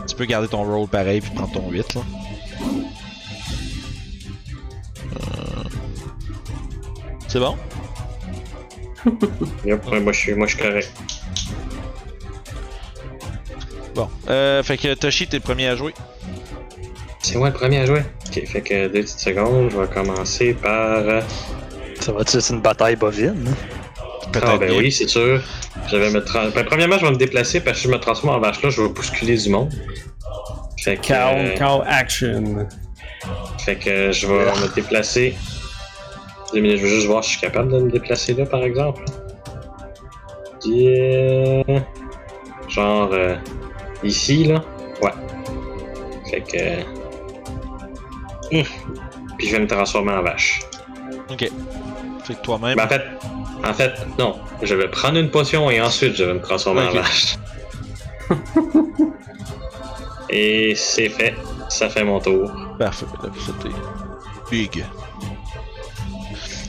[0.08, 2.02] Tu peux garder ton roll pareil, puis prendre ton 8, là.
[5.14, 5.70] Euh,
[7.28, 7.56] C'est bon?
[9.66, 10.92] Yep, ouais, moi je suis moi je suis correct.
[13.96, 14.10] Bon.
[14.30, 15.94] Euh, fait que Toshi, t'es le premier à jouer.
[17.22, 18.02] C'est moi le premier à jouer.
[18.28, 20.98] Ok, fait que deux petites secondes, je vais commencer par.
[21.00, 21.22] euh,
[22.00, 23.46] Ça va-tu être une bataille bovine?
[24.32, 24.78] Peut-être Ah ben bien.
[24.80, 25.42] oui, c'est sûr.
[25.90, 28.00] Je vais me tra- ben, premièrement, je vais me déplacer parce que si je me
[28.00, 29.72] transforme en vache là, je vais bousculer du monde.
[30.84, 32.68] Fait que, Cow, euh, cow action.
[33.60, 35.36] fait que je vais me déplacer.
[36.54, 38.64] Deux minutes, je veux juste voir si je suis capable de me déplacer là, par
[38.64, 39.04] exemple.
[40.66, 41.64] Yeah.
[42.70, 43.36] Genre euh,
[44.04, 44.64] ici là?
[45.02, 45.12] Ouais.
[46.30, 46.58] Fait que.
[46.58, 46.84] euh,
[48.60, 48.64] hum.
[49.38, 50.62] Puis je vais me transformer en vache.
[51.30, 51.50] Ok.
[52.24, 52.76] Fait que toi-même.
[52.78, 53.02] Ben, en fait,
[53.64, 54.40] en fait, non.
[54.62, 57.38] Je vais prendre une potion et ensuite je vais me transformer en vache.
[60.30, 61.36] et c'est fait.
[61.70, 62.52] Ça fait mon tour.
[62.78, 63.76] Parfait, là, c'était
[64.52, 64.86] big.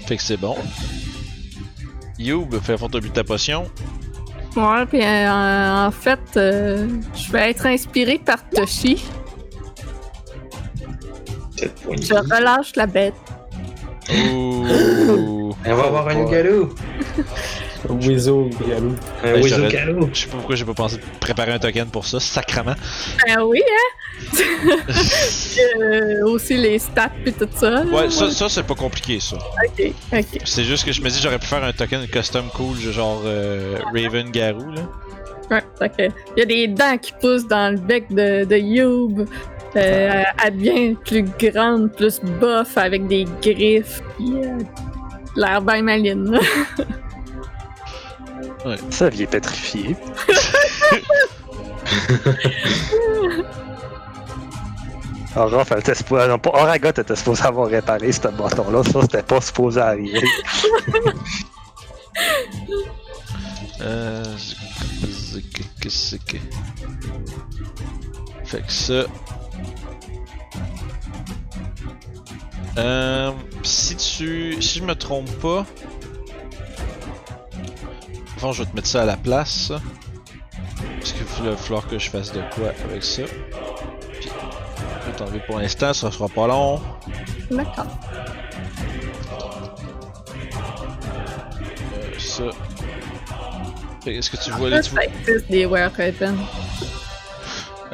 [0.06, 0.56] Fait que c'est bon.
[2.18, 3.70] Youb, fais fond, t'as bu ta potion.
[4.56, 9.04] Ouais, puis euh, en fait, euh, je vais être inspiré par Toshi.
[11.56, 12.02] Cette poignée.
[12.02, 13.14] Je relâche la bête.
[14.10, 15.54] Ouh.
[15.66, 16.74] On va avoir un Ouais.
[17.90, 18.94] Weasel, galou.
[19.22, 20.08] Un Ben, galop.
[20.12, 22.74] Je sais pas pourquoi j'ai pas pensé de préparer un token pour ça, sacrement.
[23.26, 24.32] Ben oui, hein?
[25.80, 27.84] Euh, aussi les stats puis tout ça.
[27.84, 29.36] Ouais, ça, ça c'est pas compliqué ça.
[29.36, 30.40] Ok, ok.
[30.44, 33.78] C'est juste que je me dis j'aurais pu faire un token custom cool, genre euh,
[33.94, 34.82] Raven Garou là.
[35.50, 36.02] Ouais, que,
[36.36, 39.26] il y a des dents qui poussent dans le bec de, de Youb.
[39.76, 44.58] Euh, elle devient plus grande, plus buff, avec des griffes, puis euh,
[45.36, 46.38] l'air bien maline.
[48.90, 49.96] Ça, il est pétrifié.
[55.36, 58.82] Non, pas Oragot était supposé avoir réparé ce bâton-là.
[58.84, 60.22] Ça, c'était pas supposé arriver.
[63.80, 64.22] Euh.
[64.38, 66.40] zik- zik-
[68.44, 69.04] Fait que ça.
[72.78, 73.32] Euh,
[73.64, 74.62] si tu.
[74.62, 75.66] Si je me trompe pas.
[78.44, 79.72] Bon, je vais te mettre ça à la place.
[80.98, 83.22] Parce qu'il va falloir que je fasse de quoi avec ça.
[84.20, 86.78] Puis, je vais t'enlever pour l'instant, ça sera pas long.
[87.50, 87.86] D'accord.
[91.94, 92.44] Euh, ça.
[94.04, 96.36] Est-ce que tu vois existe des Werewolven.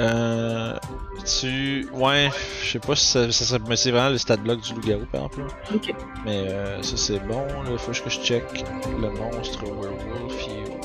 [0.00, 0.76] Euh.
[1.24, 1.88] Tu.
[1.92, 2.30] Ouais,
[2.62, 3.60] je sais pas si ça, ça serait.
[3.68, 5.44] Mais c'est vraiment le stat block du loup-garou par exemple.
[5.74, 5.94] Ok.
[6.24, 8.44] Mais euh, ça c'est bon, là, faut que je check
[9.00, 10.46] le monstre werewolf.
[10.48, 10.80] Où?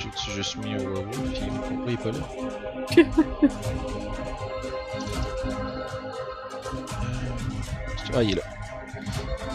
[0.00, 1.18] J'ai-tu juste mis un werewolf?
[1.18, 1.22] Où?
[1.68, 3.50] Pourquoi il est pas là?
[8.14, 8.42] Ah, il est là.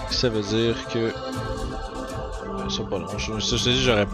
[0.09, 1.11] Ça veut dire que.
[2.69, 3.07] C'est pas long.
[3.17, 4.07] Je, je, je te dis, j'aurais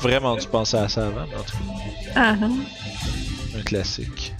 [0.00, 2.46] vraiment dû penser à ça avant, mais en tout cas, Ah, ah.
[3.58, 4.34] Un classique.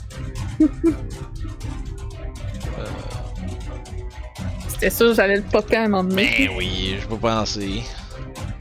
[4.69, 6.31] C'était sûr, j'allais le popper à un moment donné.
[6.39, 7.83] Ben oui, je peux penser.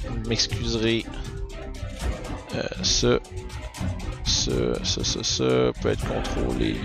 [0.08, 1.06] Vous m'excuserez.
[2.56, 3.20] Euh, ça,
[4.26, 4.52] ça,
[4.84, 5.44] ça, ça, ça
[5.82, 6.76] peut être contrôlé.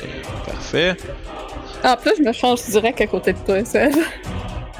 [0.00, 0.04] Euh,
[0.44, 0.96] Parfait.
[1.84, 3.92] En plus, je me change direct à côté de toi, Seb.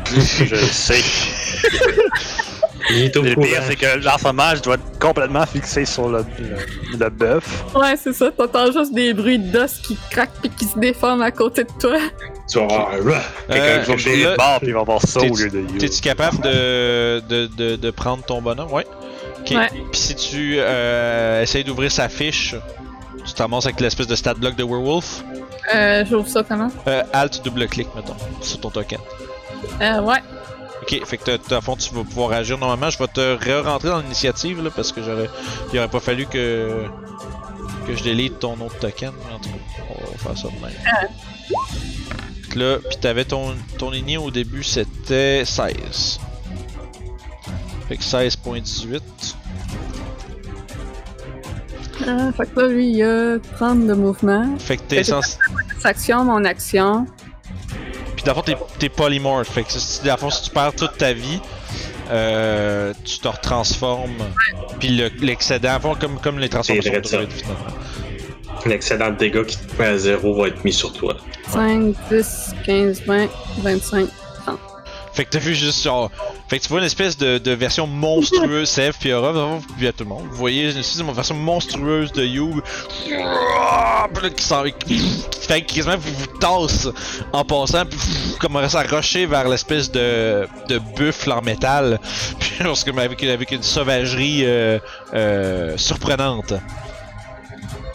[0.06, 1.00] je le sais.
[2.90, 3.46] Il est au Et le courant.
[3.46, 7.64] pire, c'est que l'ensommage doit être complètement fixé sur le, le, le bœuf.
[7.74, 8.30] Ouais, c'est ça.
[8.30, 11.98] T'entends juste des bruits d'os qui craquent puis qui se déforment à côté de toi.
[12.48, 13.22] Tu vas avoir un rah!
[13.48, 15.60] Quelqu'un Euh, qui va là, de bord, puis il va avoir ça au lieu de
[15.60, 15.78] you.
[15.78, 18.70] T'es-tu capable de, de, de, de prendre ton bonhomme?
[18.72, 18.86] Ouais.
[19.40, 19.50] Ok.
[19.56, 19.68] Ouais.
[19.90, 22.54] Puis si tu euh, essayes d'ouvrir sa fiche,
[23.26, 25.24] tu t'amasses avec l'espèce de stat block de werewolf?
[25.74, 26.70] Euh, j'ouvre ça comment?
[26.86, 28.98] Euh, alt double clic, mettons, sur ton token.
[29.80, 30.18] Euh, ouais.
[30.82, 32.90] Ok, fait que t'as- à fond tu vas pouvoir agir normalement.
[32.90, 35.28] Je vais te re-rentrer dans l'initiative là parce que j'aurais.
[35.72, 36.84] Il aurait pas fallu que.
[37.86, 39.12] que je délite ton autre token.
[39.28, 39.56] mais En tout cas,
[39.90, 40.74] on va faire ça de même.
[42.50, 46.20] Que Là, pis t'avais ton, ton lignée au début, c'était 16.
[47.88, 49.00] Fait que 16.18.
[52.08, 54.56] Ah, fait que là, lui, il a 30 de mouvement.
[54.58, 55.38] Fait que t'es censé.
[55.80, 57.06] Sa action, mon action.
[58.26, 59.46] Pis d'abord t'es, t'es polymorph.
[59.48, 61.40] Fait que si, dans le fond, si tu perds toute ta vie,
[62.10, 64.16] euh, tu te retransformes.
[64.80, 67.58] Puis le- l'excédent, fond, comme, comme les transformations de finalement.
[68.66, 71.14] L'excédent de dégâts qui te met à zéro va être mis sur toi.
[71.50, 74.08] 5, 10, 15, 20, 25.
[75.16, 76.10] Fait que t'as vu juste genre.
[76.46, 79.32] Fait que tu vois une espèce de, de version monstrueuse, Sèvres puis Aura,
[79.78, 80.26] puis à tout le monde.
[80.30, 82.60] Vous voyez une de version monstrueuse de You.
[84.36, 86.88] Qui qui fait quasiment vous, vous tasse
[87.32, 91.98] en passant, puis vous commencez à rusher vers l'espèce de, de buffle en métal.
[92.38, 92.66] Puis
[92.98, 94.78] avec, avec une sauvagerie euh,
[95.14, 96.52] euh, surprenante.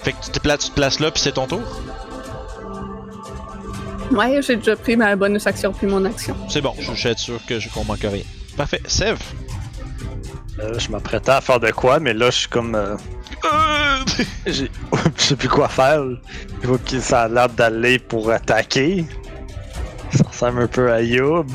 [0.02, 1.62] Fait que tu te, places, tu te places là, puis c'est ton tour.
[4.18, 6.36] Ouais, j'ai déjà pris ma bonus action puis mon action.
[6.50, 8.24] C'est bon, je suis sûr que je qu'on manque rien.
[8.58, 8.82] Parfait.
[8.86, 9.18] Sev.
[10.60, 12.76] Euh, je m'apprêtais à faire de quoi, mais là, je suis comme.
[12.76, 12.96] euh,
[14.46, 14.70] j'ai-
[15.18, 16.04] je sais plus quoi faire.
[16.62, 19.06] Je vois que ça a l'air d'aller pour attaquer.
[20.14, 21.48] Ça ressemble un peu à Youb.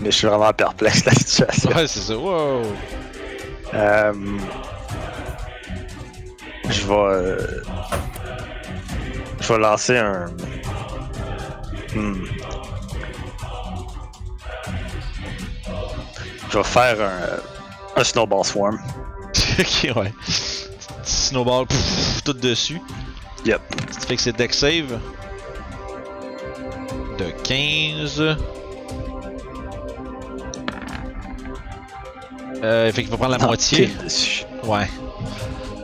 [0.00, 1.70] Mais je suis vraiment perplexe de la situation.
[1.70, 2.16] Ouais, c'est ça.
[2.16, 2.62] Wow.
[3.74, 4.12] Euh,
[6.68, 6.94] je vais.
[6.94, 7.38] euh,
[9.40, 10.26] je vais lancer un.
[11.96, 12.26] Hmm.
[16.50, 18.78] Je vais faire un, un Snowball Swarm.
[19.58, 20.12] ok, ouais.
[21.04, 22.80] Snowball, pff, tout dessus.
[23.46, 23.62] Yep.
[24.00, 24.98] Qui fait que c'est deck save.
[27.18, 28.36] De 15.
[32.62, 33.90] Euh, fait qu'il va prendre la moitié.
[33.98, 34.44] Ah, dessus.
[34.64, 34.88] Ouais.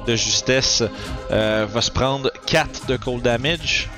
[0.06, 0.82] De justesse.
[1.30, 3.88] Euh, va se prendre 4 de cold damage.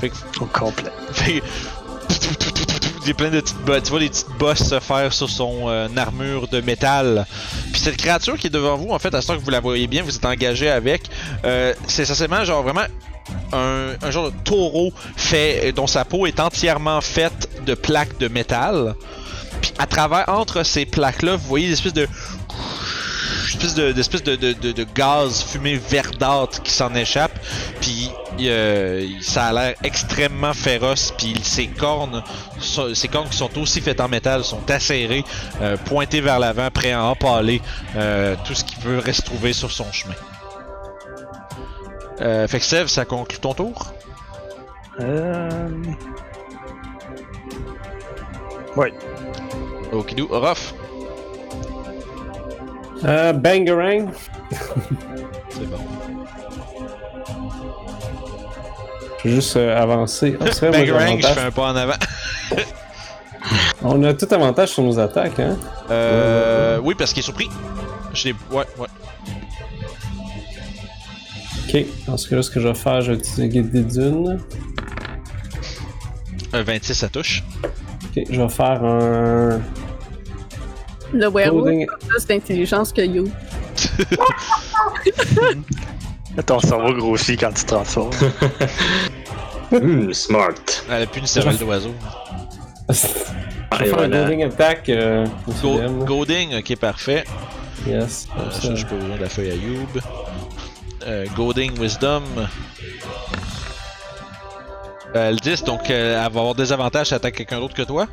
[0.00, 0.90] Fait que Au complet.
[1.12, 1.44] fait que-
[3.02, 3.82] Il y a plein de petites bosses.
[3.84, 7.26] Tu vois des petites bosses se faire sur son euh, armure de métal.
[7.72, 9.60] Puis cette créature qui est devant vous, en fait, à ce temps que vous la
[9.60, 11.02] voyez bien, vous êtes engagé avec,
[11.44, 12.84] euh, c'est essentiellement genre vraiment
[13.52, 18.28] un, un genre de taureau fait dont sa peau est entièrement faite de plaques de
[18.28, 18.94] métal.
[19.62, 22.06] Puis à travers entre ces plaques-là, vous voyez des espèces de
[23.50, 27.32] espèce de, d'espèce de, de, de, de gaz fumée verdâtre qui s'en échappe.
[27.80, 28.10] Puis
[28.42, 31.12] euh, ça a l'air extrêmement féroce.
[31.16, 32.22] Puis ses cornes,
[32.60, 35.24] so- ses cornes qui sont aussi faites en métal, sont acérées,
[35.60, 37.60] euh, pointées vers l'avant, prêts à empaler
[37.96, 40.14] euh, tout ce qui peut rester trouvé sur son chemin.
[42.20, 43.92] Euh, fait que Sev, ça conclut ton tour?
[45.00, 45.68] Euh...
[49.92, 50.74] Okidou, Ruff.
[53.04, 54.10] Euh, Bangarang.
[55.50, 55.78] C'est bon.
[59.24, 60.36] Je vais juste euh, avancer.
[60.52, 61.34] C'est vrai, moi, j'ai Bangarang, je avantage.
[61.34, 61.94] fais un pas en avant.
[63.82, 65.56] On a tout avantage sur nos attaques, hein.
[65.90, 67.48] Euh, oui, parce qu'il est surpris.
[68.12, 68.34] Je l'ai.
[68.50, 68.88] Ouais, ouais.
[71.68, 74.40] Ok, dans ce cas-là, ce que je vais faire, je vais utiliser Guide des Dunes.
[76.52, 77.44] Un 26, ça touche.
[77.64, 79.60] Ok, je vais faire un.
[81.12, 81.86] Le werewolf Coding.
[81.88, 83.28] a plus d'intelligence que You.
[86.46, 88.10] Ton cerveau grossit quand tu te transformes.
[89.70, 90.54] Hmm, smart.
[90.90, 91.92] Elle a plus une cervelle d'oiseau.
[92.88, 94.22] Je vais faire un voilà.
[94.24, 94.88] Goading Attack.
[94.88, 96.04] Euh, Go- CDM.
[96.06, 97.24] Goading, ok, parfait.
[97.86, 98.74] Yes, Euh, ça, ça.
[98.74, 100.00] je peux de la feuille à Youb.
[101.06, 102.22] Euh, Goading Wisdom.
[105.14, 107.74] Euh, le 10, donc euh, elle va avoir des avantages si elle attaque quelqu'un d'autre
[107.74, 108.06] que toi?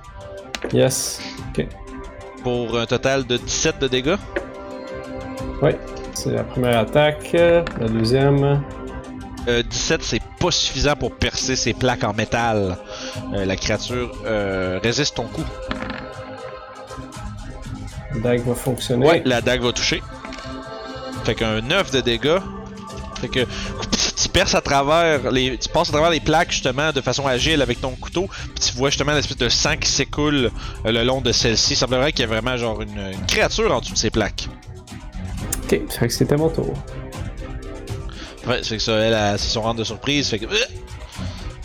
[0.73, 1.21] Yes.
[2.45, 4.15] Pour un total de 17 de dégâts.
[6.13, 7.31] C'est la première attaque.
[7.33, 8.61] euh, La deuxième.
[9.47, 12.77] Euh, 17, c'est pas suffisant pour percer ses plaques en métal.
[13.33, 15.43] Euh, la créature euh, résiste ton coup.
[18.13, 19.07] La dague va fonctionner.
[19.07, 20.03] Ouais, la dague va toucher.
[21.23, 22.37] Fait qu'un 9 de dégâts.
[23.19, 23.39] Fait que
[24.35, 25.57] perces à travers les.
[25.57, 28.27] Tu passes à travers les plaques justement de façon agile avec ton couteau.
[28.53, 30.51] Puis tu vois justement l'espèce de sang qui s'écoule
[30.85, 31.73] euh, le long de celle-ci.
[31.73, 34.47] Il semblerait qu'il y a vraiment genre une, une créature en dessous de ces plaques.
[35.63, 36.73] Ok, ça fait que c'était mon tour.
[38.45, 40.29] Ouais, ça fait que ça, elle, c'est son rang de surprise.
[40.29, 40.45] Fait que.
[40.45, 40.57] Euh,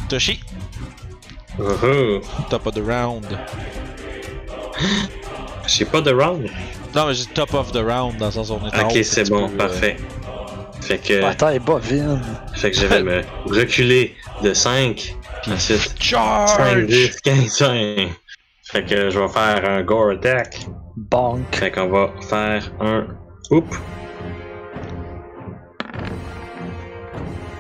[0.09, 0.41] Toshi,
[1.59, 2.21] Mhm.
[2.49, 3.27] top of the round.
[5.67, 6.49] J'ai pas de round.
[6.95, 8.91] Non, mais juste top of the round dans le sens où on est en haut,
[8.91, 9.97] Ok, c'est bon, peu, euh, parfait.
[10.91, 12.21] Fait que, Attends, elle est bovine.
[12.57, 15.15] fait que je vais me reculer de 5.
[15.43, 16.87] Puis ensuite, 5, Charge!
[16.87, 18.09] 10, 15, 20.
[18.73, 20.59] Fait que je vais faire un Gore Attack.
[20.97, 21.45] Bonk.
[21.55, 23.07] Fait qu'on va faire un.
[23.53, 23.77] Oups!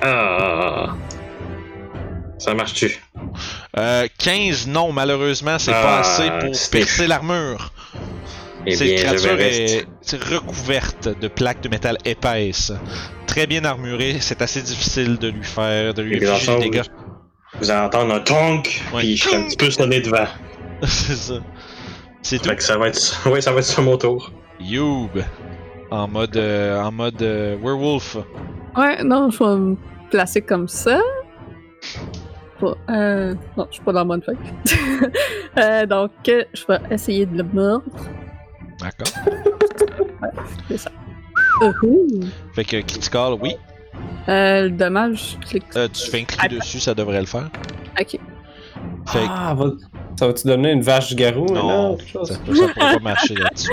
[0.02, 0.94] Ah!
[2.38, 2.98] Ça marche-tu?
[3.76, 7.70] Euh, 15, non, malheureusement, c'est Ah, pas assez pour percer l'armure.
[8.66, 9.86] Eh Cette bien, créature est
[10.34, 12.72] recouverte de plaques de métal épaisses.
[13.26, 16.82] Très bien armurée, c'est assez difficile de lui faire, de lui infliger des dégâts.
[17.60, 19.00] Vous allez entendre un tonk, Ouais.
[19.00, 20.26] puis je suis un petit peu sonné devant.
[20.82, 21.34] c'est ça.
[22.22, 22.48] C'est tout.
[22.48, 24.30] Fait que ça va être, ouais, ça va être sur mon tour.
[24.60, 25.08] Youb.
[25.90, 28.16] En mode, euh, en mode euh, werewolf.
[28.76, 29.76] Ouais, non, je vais me
[30.10, 31.00] placer comme ça.
[32.60, 34.36] Pas- euh, non, je suis pas dans la bonne feuille.
[35.58, 37.82] Euh, donc, je vais essayer de le mordre.
[38.80, 39.06] D'accord.
[40.68, 40.90] C'est ça.
[41.62, 42.06] Uhou.
[42.54, 43.56] Fait que critical, oui.
[44.28, 45.64] Euh, le dommage, je clique.
[45.76, 47.50] Euh, tu fais un clic dessus, ça devrait le faire.
[48.00, 48.06] Ok.
[48.12, 48.18] Fait
[49.18, 49.72] que- Ah, va-
[50.18, 53.70] ça va-tu donner une vache garou non, ça, ça pourrait pas marcher là-dessus.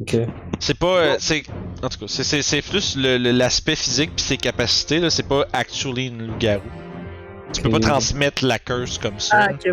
[0.00, 0.16] Ok.
[0.58, 0.86] C'est pas.
[0.86, 1.42] euh, c'est,
[1.82, 5.10] en tout cas, c'est, c'est, c'est plus le- le- l'aspect physique puis ses capacités, là.
[5.10, 6.62] C'est pas actually une loup-garou.
[7.52, 7.82] Tu peux pas Ok.
[7.84, 9.36] transmettre la curse comme ça.
[9.42, 9.72] Ah, ok, ouais.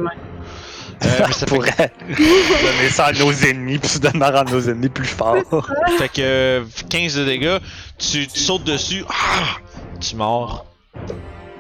[1.04, 5.08] Euh, mais ça pourrait donner ça à nos ennemis, puis soudainement rendre nos ennemis plus
[5.08, 5.38] forts.
[5.98, 7.58] fait que euh, 15 de dégâts,
[7.98, 9.58] tu, tu sautes dessus, ah,
[10.00, 10.66] tu mords.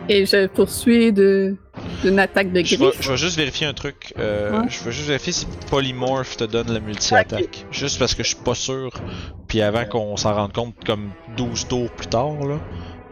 [0.10, 1.56] Et je poursuis de
[2.04, 3.02] d'une attaque de Je vais, griffe.
[3.02, 4.14] je vais juste vérifier un truc.
[4.20, 4.68] Euh, Ouais.
[4.70, 7.66] Je vais juste vérifier si Polymorph te donne la multi-attaque.
[7.72, 8.92] Juste parce que je suis pas sûr.
[9.48, 12.58] Puis avant qu'on s'en rende compte, comme 12 tours plus tard, là.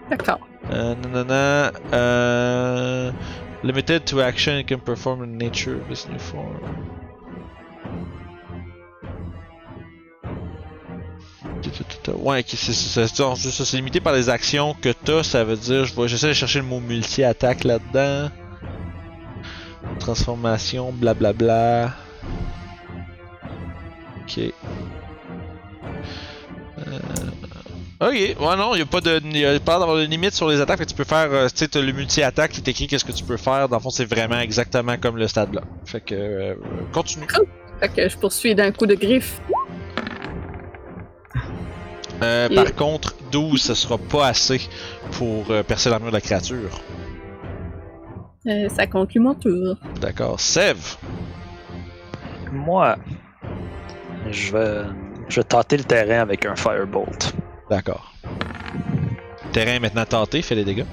[0.10, 0.40] D'accord.
[0.72, 3.12] Euh, nanana, euh,
[3.64, 6.60] limited to action, it can perform in nature of this new form.
[12.18, 16.34] Ouais, c'est- ça, c'est limité par les actions que t'as, ça veut dire, j'essaie de
[16.34, 18.30] chercher le mot multi-attaque là-dedans.
[20.00, 21.94] Transformation, blablabla.
[24.22, 24.54] Ok.
[28.02, 29.20] Ok, ouais, non, il a pas de.
[29.36, 31.28] Y a pas d'avoir de limite sur les attaques, fait que tu peux faire.
[31.34, 33.68] euh, tu sais, t'as le multi-attaque qui t'écrit qu'est-ce que tu peux faire.
[33.68, 35.62] Dans le fond, c'est vraiment exactement comme le stade là.
[35.86, 36.16] Fait que.
[36.16, 36.56] euh,
[36.94, 37.28] continue.
[37.82, 39.42] Fait que je poursuis d'un coup de griffe.
[42.22, 44.62] Euh, Et- Par contre, 12, ce sera pas assez
[45.14, 46.80] pour euh, percer l'armure de la créature.
[48.48, 49.76] Euh, ça conclut mon tour.
[50.00, 50.40] D'accord.
[50.40, 50.96] Sève.
[52.52, 52.96] Moi,
[54.32, 54.82] je vais,
[55.28, 57.34] je vais tâter le terrain avec un Firebolt.
[57.70, 58.14] D'accord.
[59.52, 60.86] Terrain est maintenant tenté, fait les dégâts.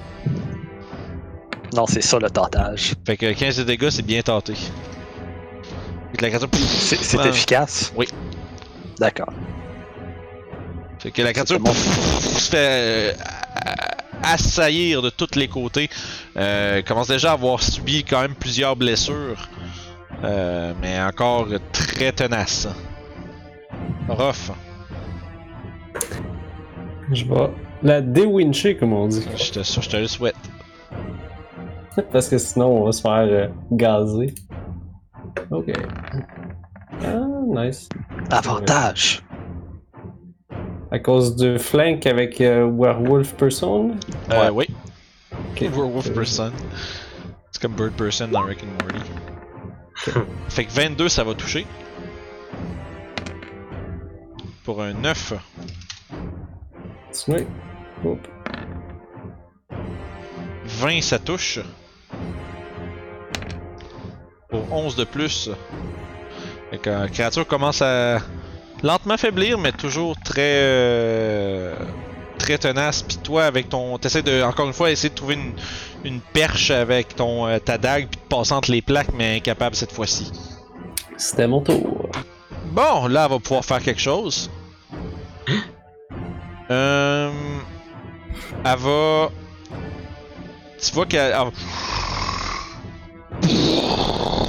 [1.73, 2.93] Non, c'est ça le tentage.
[3.05, 4.53] Fait que 15 de dégâts, c'est bien tenté.
[4.53, 6.49] Fait que la créature.
[6.53, 7.27] C'est c'est Ah.
[7.27, 7.91] efficace?
[7.95, 8.07] Oui.
[8.99, 9.31] D'accord.
[10.99, 13.13] Fait que la créature se fait euh,
[14.23, 15.89] assaillir de tous les côtés.
[16.37, 19.47] Euh, commence déjà à avoir subi quand même plusieurs blessures.
[20.23, 22.67] Euh, mais encore très tenace.
[24.07, 24.51] Rough.
[27.11, 27.49] Je vais
[27.83, 29.25] la déwincher, comme on dit.
[29.37, 30.35] Je te, je te le souhaite.
[32.11, 34.33] Parce que sinon, on va se faire euh, gazer.
[35.51, 35.71] Ok.
[37.03, 37.87] Ah, nice.
[38.31, 39.23] Avantage.
[40.91, 43.95] À cause du flank avec euh, Werewolf Person?
[44.31, 44.67] Euh, oui.
[45.51, 45.61] Ok.
[45.73, 46.51] Werewolf Euh, Person.
[47.51, 50.27] C'est comme Bird Person dans Rick and Morty.
[50.49, 51.65] fait que 22, ça va toucher.
[54.63, 55.33] Pour un 9.
[57.17, 57.47] Snake.
[58.05, 58.19] Hop.
[60.65, 61.59] 20, ça touche.
[64.49, 65.49] Pour 11 de plus.
[66.69, 68.19] Fait que la créature commence à
[68.83, 71.75] lentement faiblir, mais toujours très euh,
[72.37, 73.01] très tenace.
[73.01, 75.53] Puis toi, avec ton, t'essaies de encore une fois essayer de trouver une,
[76.03, 79.75] une perche avec ton euh, ta dague puis de passer entre les plaques, mais incapable
[79.75, 80.31] cette fois-ci.
[81.17, 82.09] C'était mon tour.
[82.71, 84.51] Bon, là, elle va pouvoir faire quelque chose.
[86.69, 87.31] Euh,
[88.65, 89.31] elle va.
[90.81, 91.33] Tu vois qu'elle.
[91.33, 91.51] elle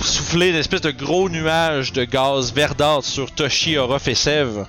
[0.00, 4.64] Souffler une espèce de gros nuage de gaz verdâtre sur Toshi, Orof et Sev.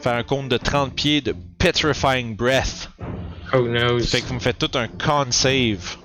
[0.00, 2.90] Faire un compte de 30 pieds de Petrifying Breath.
[3.52, 3.98] Oh no.
[4.00, 5.96] Fait que vous me faites tout un con save.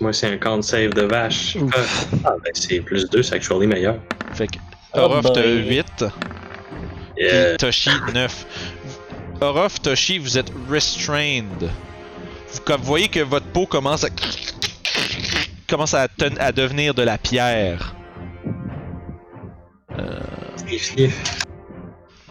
[0.00, 1.56] Moi, c'est un count save de vache.
[1.56, 2.06] Ouf.
[2.24, 3.96] Ah, ben c'est plus 2, c'est actually meilleur.
[4.34, 4.58] Fait que
[4.94, 5.68] Oh Orof, t'as boy.
[5.68, 6.04] 8.
[7.18, 7.54] Yeah.
[7.54, 8.46] Et Toshi 9.
[9.40, 11.70] Orof, Toshi, vous êtes restrained.
[12.52, 14.08] Vous, comme vous voyez que votre peau commence à
[15.68, 17.94] commence à, ten- à devenir de la pierre.
[20.78, 21.42] Sniff.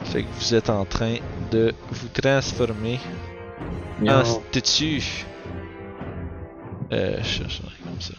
[0.05, 1.15] Fait que vous êtes en train
[1.51, 2.99] de vous transformer
[4.07, 5.25] en statue.
[6.91, 8.13] Euh, je cherche un comme ça.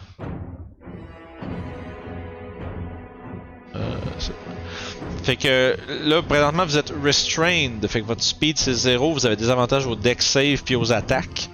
[5.27, 5.75] Fait que
[6.05, 7.85] là, présentement, vous êtes restrained.
[7.89, 9.13] Fait que votre speed c'est 0.
[9.13, 11.51] Vous avez des avantages au deck save puis aux attaques.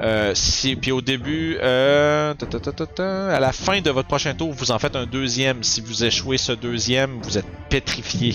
[0.00, 3.90] Euh, si, puis au début, euh, ta, ta, ta, ta, ta, à la fin de
[3.92, 5.62] votre prochain tour, vous en faites un deuxième.
[5.62, 8.34] Si vous échouez ce deuxième, vous êtes pétrifié.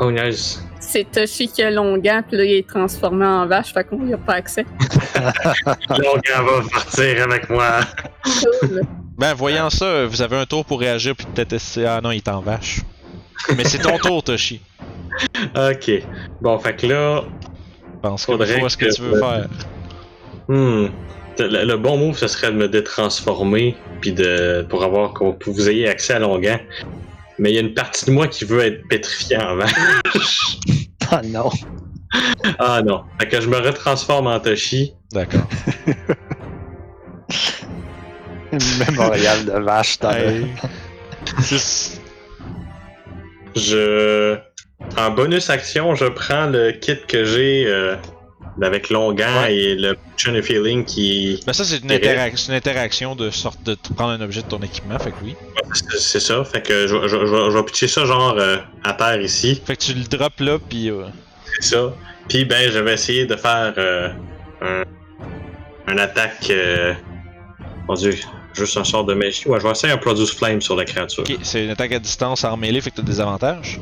[0.00, 0.60] Oh, nice.
[0.80, 4.14] C'est Toshi qui a longuant, puis là, il est transformé en vache, fait qu'on n'y
[4.14, 4.66] a pas accès.
[5.90, 7.82] Longan va partir avec moi.
[8.24, 8.82] Cool.
[9.16, 11.86] Ben, voyant ça, vous avez un tour pour réagir puis peut-être essayer.
[11.86, 12.80] Ah non, il est en vache.
[13.56, 14.60] Mais c'est ton tour, Toshi.
[15.54, 15.90] Ok.
[16.40, 17.24] Bon, fait que là,
[18.02, 19.48] Pense que Faudrait vois ce que que- tu veux faire.
[20.48, 20.86] hmm,
[21.38, 25.50] le, le bon move, ce serait de me détransformer, puis de pour avoir pour que
[25.50, 26.58] vous ayez accès à Longan.
[27.38, 29.72] Mais il y a une partie de moi qui veut être pétrifiée en vache.
[31.08, 31.50] Ah non.
[32.58, 33.04] ah non.
[33.20, 34.92] Fait que je me retransforme en Toshi.
[35.12, 35.46] D'accord.
[38.52, 40.46] Mémorial de vache Hey.
[41.42, 42.00] C'est-
[43.56, 44.36] Je.
[44.98, 47.96] En bonus action, je prends le kit que j'ai euh,
[48.62, 49.56] avec Longan Ouais.
[49.56, 51.42] et le Potion of Healing qui.
[51.46, 51.90] Ben ça c'est une,
[52.52, 55.34] interaction de sorte de prendre un objet de ton équipement, fait que oui.
[55.98, 56.44] C'est ça.
[56.44, 59.60] Fait que je, je, je- je vais pitcher ça genre euh, à terre ici.
[59.64, 61.04] Fait que tu le drops là, puis euh,
[61.60, 61.94] C'est ça.
[62.28, 64.10] Puis ben, je vais essayer de faire euh,
[65.86, 66.52] un, attaque.
[67.88, 68.12] Mon dieu,
[68.56, 69.46] juste un sort de magie.
[69.48, 71.22] Ouais, je vais essayer un Produce Flame sur la créature.
[71.28, 73.80] ok, c'est une attaque à distance en mêlée, fait que t'as des avantages.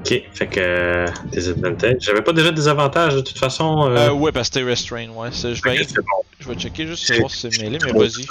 [0.00, 0.58] Ok, fait que.
[0.60, 1.96] Euh, des advantages.
[2.00, 3.84] J'avais pas déjà des avantages de toute façon.
[3.88, 5.28] Euh, Euh, ouais, parce que t'es restrained, ouais.
[5.32, 6.22] Je vais, ok, c'est bon.
[6.40, 8.26] je vais checker juste C'est- pour voir si c'est mêlé, mais vas-y.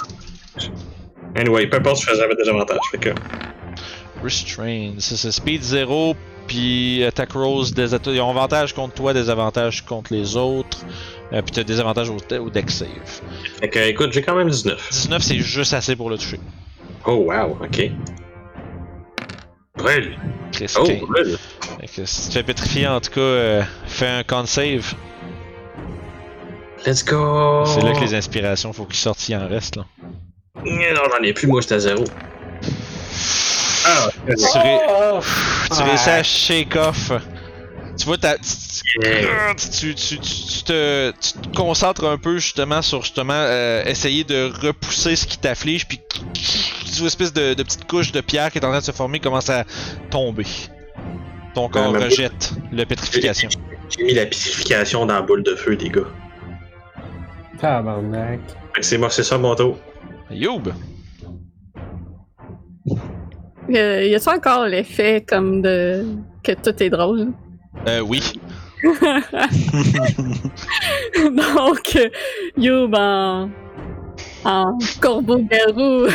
[1.36, 2.78] Anyway, peu importe, jamais des avantages.
[2.90, 3.10] Fait que.
[4.22, 6.14] Restrained, ça c'est speed 0,
[6.46, 10.78] puis attack rolls, des ils ont avantage contre toi, des avantages contre les autres,
[11.32, 12.88] euh, puis t'as des avantages au, au deck save.
[13.60, 14.88] Fait que, écoute, j'ai quand même 19.
[14.90, 16.40] 19 c'est juste assez pour le toucher.
[17.06, 17.90] Oh, wow, ok.
[19.76, 20.16] Brûle.
[20.52, 21.36] Chris, Oh, brûle.
[21.80, 24.94] Fait que si tu te fais pétrifier, en tout cas, euh, fais un con save.
[26.86, 27.64] Let's go.
[27.64, 29.84] C'est là que les inspirations, faut qu'ils sortent s'il en reste, là.
[30.64, 32.04] Non, j'en ai plus, moi, j'étais à zéro.
[33.86, 35.20] Ah, Tu, ré- Oh!
[35.74, 37.12] tu réussis à shake off.
[38.02, 39.54] Tu vois, t'as- tu, yeah.
[39.54, 44.24] tu, tu, tu- tu te, tu te concentres un peu justement sur justement euh, essayer
[44.24, 46.00] de repousser ce qui t'afflige, puis
[46.98, 49.20] une espèce de, de petite couche de pierre qui est en train de se former
[49.20, 49.62] commence à
[50.10, 50.46] tomber.
[51.54, 53.48] Ton corps mais- rejette la pétrification.
[53.96, 56.00] J'ai mis la purification dans la boule de feu, les gars.
[57.60, 58.40] Tabarnak.
[58.74, 59.78] Fait que c'est moi, c'est ça mon tour.
[60.28, 60.72] Youb!
[63.70, 66.04] Euh, y a-tu encore l'effet comme de.
[66.42, 67.28] que tout est drôle?
[67.88, 68.22] Euh, oui.
[68.82, 69.02] Donc,
[71.96, 72.08] euh,
[72.56, 73.48] Youb en.
[74.44, 76.06] en corbeau-garou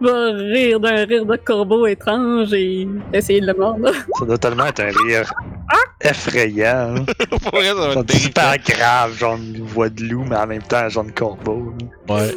[0.00, 3.90] va rire d'un rire de corbeau étrange et essayer de le mordre.
[4.18, 5.32] Ça doit tellement être un rire
[6.02, 6.96] effrayant.
[7.30, 8.02] Pour vrai, ça
[8.48, 11.72] va être grave, genre une voix de loup, mais en même temps, genre de corbeau.
[12.08, 12.14] là.
[12.14, 12.34] Ouais.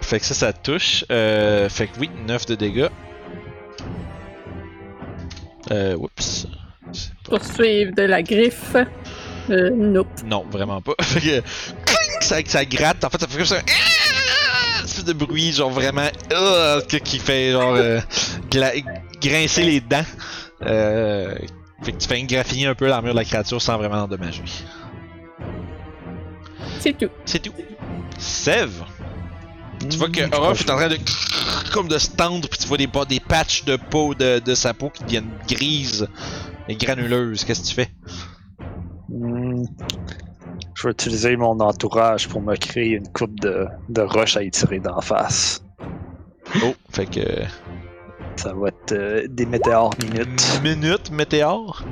[0.00, 1.04] fait que ça, ça touche.
[1.10, 2.88] Euh, fait que oui, 9 de dégâts.
[5.72, 6.46] Euh, oups.
[7.28, 8.76] Poursuivre de la griffe.
[9.50, 10.08] Euh, nope.
[10.26, 10.94] Non, vraiment pas.
[11.02, 11.42] Fait que.
[12.20, 13.04] ça, ça gratte.
[13.04, 13.60] En fait, ça fait comme ça.
[13.60, 16.08] Une espèce de bruit, genre vraiment.
[16.32, 17.74] euh, que- qui fait genre.
[17.74, 18.00] euh,
[18.50, 18.82] gla-
[19.20, 20.04] grincer les dents.
[20.62, 21.34] Euh,
[21.82, 24.42] fait que tu fais graffiner un peu l'armure de la créature sans vraiment l'endommager.
[26.80, 27.10] C'est tout.
[27.24, 27.52] C'est tout.
[28.18, 28.82] Sève.
[29.90, 30.98] Tu vois que Orof est en train de
[31.72, 34.72] comme de se tendre, puis tu vois des, des patchs de peau de, de sa
[34.72, 36.08] peau qui deviennent grises
[36.68, 37.44] et granuleuses.
[37.44, 37.88] Qu'est-ce que tu fais?
[39.08, 39.64] Hmm.
[40.74, 44.80] Je vais utiliser mon entourage pour me créer une coupe de, de roches à étirer
[44.80, 45.62] d'en face.
[46.62, 47.42] Oh, fait que.
[48.36, 50.60] Ça va être euh, des météores minutes.
[50.62, 51.82] Minute, météore.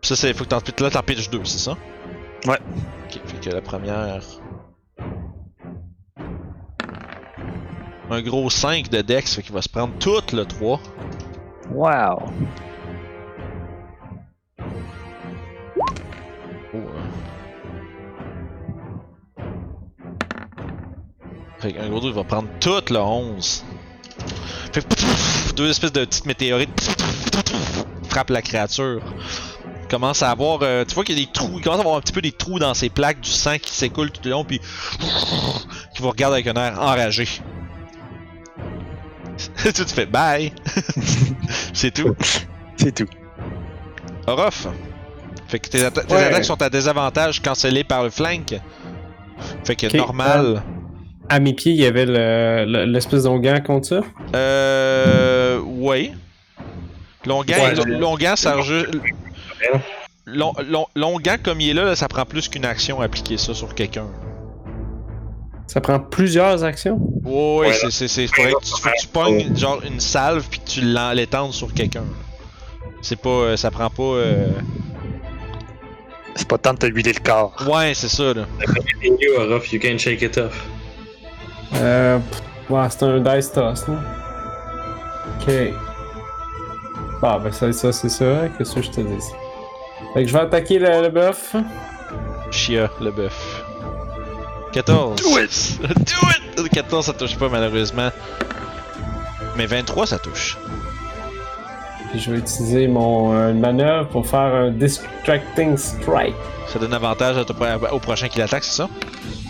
[0.00, 0.34] Puis Ça, c'est.
[0.34, 1.76] Faut que t'en là, t'en pitches deux, c'est ça?
[2.46, 2.58] Ouais.
[3.04, 4.22] Ok, fait que la première.
[8.10, 10.80] Un gros 5 de Dex, fait qu'il va se prendre tout le 3.
[11.70, 12.30] Wow!
[21.58, 23.64] Fait qu'un gros 2 il va prendre tout le 11.
[24.72, 24.84] Fait
[25.56, 26.90] deux espèces de petites météorites
[28.10, 29.02] frappent la créature.
[29.82, 30.60] Il commence à avoir.
[30.62, 31.58] euh, tu vois qu'il y a des trous.
[31.58, 33.72] Il commence à avoir un petit peu des trous dans ses plaques, du sang qui
[33.72, 34.60] s'écoule tout le long, puis
[35.94, 37.26] qui vous regarde avec un air enragé.
[39.72, 40.52] Tu te fais bye!
[41.72, 42.14] C'est tout.
[42.76, 43.08] C'est tout.
[44.26, 44.66] Orof.
[45.48, 48.54] Fait que tes, atta- tes attaques sont à désavantage cancellées par le flank.
[49.64, 50.62] Fait que normal.
[51.28, 54.00] À mes pieds, il y avait le- le- l'espèce d'onguent contre ça?
[54.34, 55.58] Euh.
[55.60, 56.12] Ouais.
[57.26, 58.84] Longan, Ouais, ça rejoue-
[60.26, 63.36] Long, long, Longan, comme il est là, là, ça prend plus qu'une action à appliquer
[63.38, 64.06] ça sur quelqu'un.
[65.66, 66.98] Ça prend plusieurs actions.
[67.24, 69.98] Ouais, ouais, Ouais, c'est, c'est, c'est, faudrait que tu, faut que tu pognes genre une
[70.00, 70.80] salve puis que tu
[71.14, 72.04] l'étendes sur quelqu'un.
[73.02, 74.02] C'est pas, euh, ça prend pas.
[74.02, 74.48] euh,
[76.36, 77.54] C'est pas tant de te huiler le corps.
[77.68, 78.46] Ouais, c'est ça là.
[79.02, 80.66] In you, Orof, you can shake it off.
[81.74, 82.18] Euh.
[82.70, 83.94] Ouais, c'est un dice toss, là.
[85.40, 85.52] Ok.
[87.20, 88.48] Bah, ben, ça, ça c'est ça.
[88.56, 89.24] Qu'est-ce que je te dis?
[90.12, 91.56] Fait que je vais attaquer le, le bœuf.
[92.50, 93.63] Chia, le bœuf.
[94.74, 95.22] 14.
[95.22, 95.78] Do it!
[95.82, 96.68] Do it!
[96.72, 98.10] 14, ça touche pas malheureusement.
[99.56, 100.58] Mais 23, ça touche.
[102.10, 106.34] Puis je vais utiliser mon euh, manœuvre pour faire un Distracting Strike.
[106.66, 107.54] Ça donne avantage à ton-
[107.92, 108.88] au prochain qui l'attaque, c'est ça?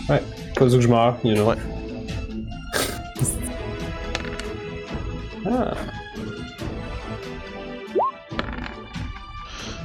[0.07, 0.19] Pas
[0.61, 1.49] où que je meurs, you know.
[1.49, 1.55] Ouais.
[5.49, 5.73] ah.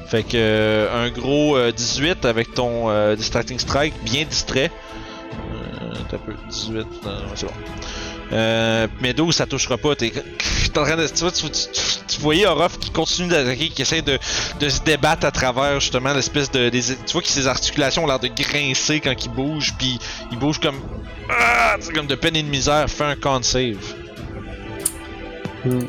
[0.06, 4.70] Fait que euh, un gros euh, 18 avec ton euh, Distracting Strike, bien distrait.
[6.08, 7.52] T'as peu 18, non, ouais, c'est bon.
[8.32, 9.94] Euh, mais 12 ça touchera pas.
[9.96, 10.12] T'es
[10.76, 11.06] en train de.
[11.08, 11.60] Tu vois, tu, tu,
[12.06, 14.18] tu- voyais Orof qui continue d'attaquer, qui essaie de,
[14.60, 16.68] de se débattre à travers justement l'espèce de.
[16.68, 19.98] des- tu vois que ses articulations ont l'air de grincer quand il bouge, puis
[20.30, 20.76] il bouge comme.
[21.28, 22.88] Ah, comme de peine et de misère.
[22.88, 23.76] Fais un con save.
[25.64, 25.80] Hmm.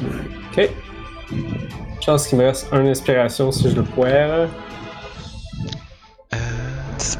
[0.58, 0.70] Ok.
[2.02, 4.48] Je pense qu'il me reste une inspiration si je le poire.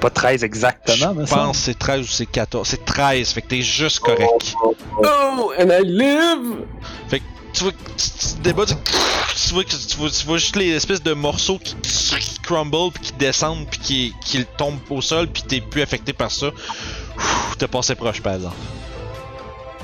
[0.02, 2.68] C'est pas 13 exactement, mais Je pense que c'est 13 ou c'est 14.
[2.68, 4.56] C'est 13, fait que t'es juste correct.
[4.64, 6.66] Oh, and I live!
[7.54, 10.38] tu vois, que tu, tu te débats, tu, tu vois que tu vois, tu vois
[10.38, 14.80] juste les espèces de morceaux qui, qui crumble puis qui descendent puis qui, qui tombent
[14.90, 16.48] au sol puis t'es plus affecté par ça.
[17.60, 18.56] T'as passé proche par exemple.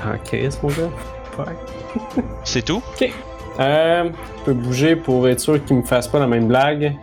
[0.04, 1.46] Ok, c'est mon gars.
[2.42, 2.82] C'est tout?
[3.60, 6.96] Euh, je peux bouger pour être sûr qu'il me fasse pas la même blague.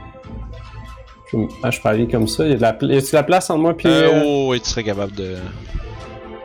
[1.63, 2.45] Ah, je peux aller comme ça.
[2.45, 4.61] Il y a de la, pla- y la place entre moi puis Euh, oh, oui,
[4.61, 5.37] tu serais capable de.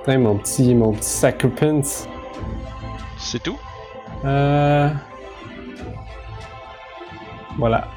[0.01, 1.83] putain, mon petit, mon petit sacripant.
[3.19, 3.59] C'est tout?
[4.25, 4.89] Euh...
[7.59, 7.89] Voilà.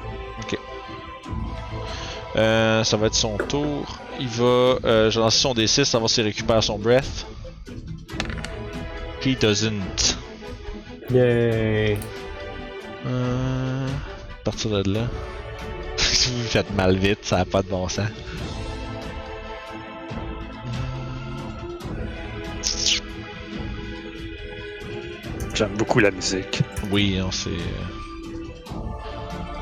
[2.36, 3.98] Euh, ça va être son tour.
[4.18, 4.44] Il va.
[4.84, 7.26] Euh, je vais lancer son D6, ça va s'il récupère son breath.
[9.24, 10.16] He doesn't.
[11.10, 11.96] Yay.
[13.06, 15.00] Euh, à partir de là.
[16.14, 18.08] Vous faites mal vite, ça a pas de bon sens.
[25.54, 26.62] j'aime beaucoup la musique.
[26.90, 27.50] Oui, on sait.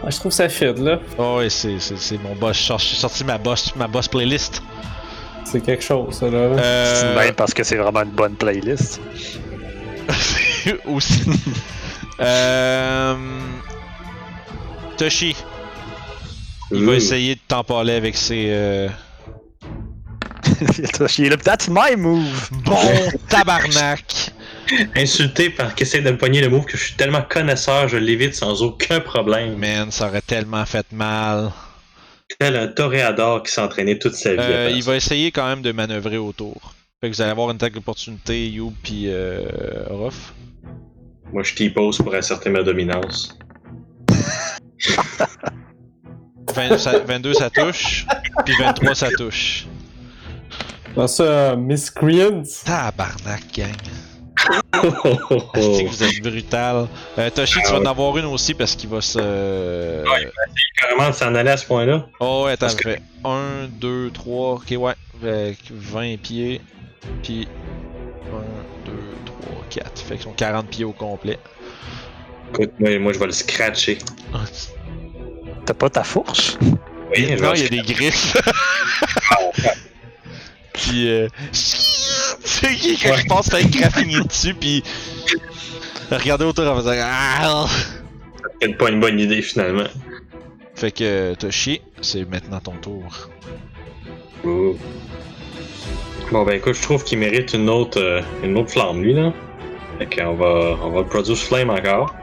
[0.05, 0.99] Ah, je trouve ça fit, là.
[1.19, 2.57] Oh, ouais, c'est, c'est, c'est mon boss.
[2.57, 4.63] J'ai sorti- ma boss, ma boss playlist.
[5.45, 6.49] C'est quelque chose, ça, là.
[6.57, 9.01] C'est Euh, même parce que c'est vraiment une bonne playlist.
[10.87, 11.23] aussi.
[12.21, 13.15] euh,
[14.97, 15.37] Toshi,
[16.73, 16.95] il va Ouh.
[16.95, 18.47] essayer de t'empaler avec ses.
[18.49, 18.89] euh,
[21.01, 21.37] là.
[21.37, 22.51] That's my move!
[22.65, 22.77] Bon
[23.29, 24.33] tabarnak!
[24.97, 27.97] Insulté par qui essaie de me pogner le move que je suis tellement connaisseur, je
[27.97, 29.57] l'évite sans aucun problème.
[29.57, 31.51] Man, ça aurait tellement fait mal.
[32.39, 34.39] Tel un toréador qui s'est entraîné toute sa vie.
[34.41, 36.75] Euh, il va essayer quand même de manœuvrer autour.
[37.01, 39.43] Fait que vous allez avoir une tag d'opportunité, You puis euh,
[39.91, 40.33] Ruff.
[41.33, 43.37] Moi, je t'y-pose pour asserter ma dominance.
[46.55, 48.07] 20 ça- 22 ça touche,
[48.45, 49.67] puis 23 ça touche.
[50.95, 52.43] Dans ça, Miscreants.
[52.65, 53.73] Tabarnak, gang.
[54.85, 55.51] Oh.
[55.55, 56.89] que vous êtes brutal?
[57.17, 59.19] Euh, Toshi, tu vas en avoir une aussi parce qu'il va se.
[59.19, 60.31] Ouais.
[60.81, 62.07] Carrément de s'en aller à ce point-là.
[62.19, 64.95] Oh, ouais, attends, Parce que- fait 1, 2, 3, ok, ouais.
[65.23, 66.61] Avec 20 pieds,
[67.23, 67.47] puis
[68.33, 68.93] 1, 2,
[69.27, 70.03] 3, 4.
[70.03, 71.39] Fait qu'ils sont 40 pieds au complet.
[72.53, 73.99] Écoute, moi, moi, je vais le scratcher.
[75.67, 76.57] T'as pas ta fourche?
[77.15, 78.37] Oui, non, il y a des griffes.
[80.73, 81.29] puis, euh.
[81.53, 83.17] C'est qui quand Ouais.
[83.19, 84.83] je pense avec graffiner dessus, puis.
[86.11, 86.93] Regardez autour en faisant.
[86.97, 87.67] Ah!
[88.61, 89.87] C'est pas une bonne idée finalement.
[90.75, 93.29] Fait que, Toshi, c'est maintenant ton tour.
[94.45, 94.77] Ouh.
[96.31, 99.33] Bon ben écoute, je trouve qu'il mérite une autre, euh, une autre flamme lui là.
[99.99, 102.15] Fait qu'on va, on va produce flame encore.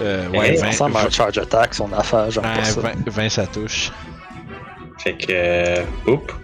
[0.00, 2.80] Euh, ouais, ça 20, Ça ressemble à un charge attack, son affaire, genre Ouais, ça.
[2.80, 3.90] 20, 20, ça touche.
[4.98, 6.34] Fait que, euh, oups.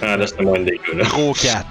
[0.00, 1.04] Ah là c'était moins de dégâts là.
[1.04, 1.66] Gros 4.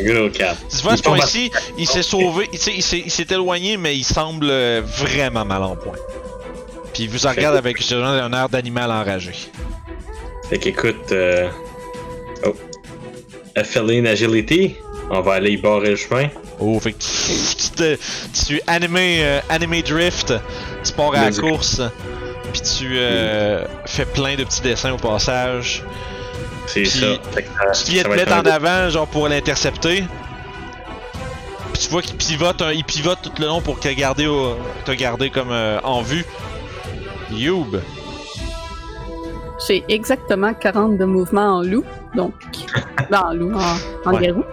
[0.00, 0.56] Un gros 4.
[0.68, 3.96] Tu vois, ce point-ci, il s'est sauvé, il s'est- il s'est il s'est éloigné, mais
[3.96, 5.94] il semble euh, vraiment mal en point.
[6.92, 9.32] Puis il vous en regarde avec un air d'animal enragé.
[10.50, 11.48] Fait qu'écoute, euh...
[12.46, 12.54] oh.
[13.62, 14.74] Feline agility,
[15.10, 16.28] on va aller y barrer le chemin.
[16.66, 17.98] Oh, fait que tu te-
[18.46, 20.32] tu anime, euh, anime drift,
[20.82, 21.80] tu pars à la course,
[22.52, 25.82] puis tu euh, fais plein de petits dessins au passage.
[26.66, 27.06] C'est ça.
[27.84, 30.04] Tu viens te mettre en avant, genre pour l'intercepter.
[31.72, 34.56] Puis tu vois qu'il pivote, un- il pivote tout le long pour te garder, au-
[34.84, 36.24] te garder comme euh, en vue.
[37.30, 37.76] Youb.
[39.66, 41.84] J'ai exactement 40 de mouvement en loup,
[42.14, 42.34] donc.
[43.10, 44.26] ben, en loup, en, en Ouais.
[44.26, 44.44] garou.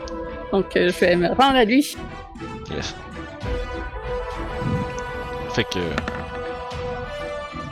[0.52, 1.96] Donc, euh, je vais me rendre à lui.
[2.76, 2.96] Yes.
[5.54, 5.80] Fait que.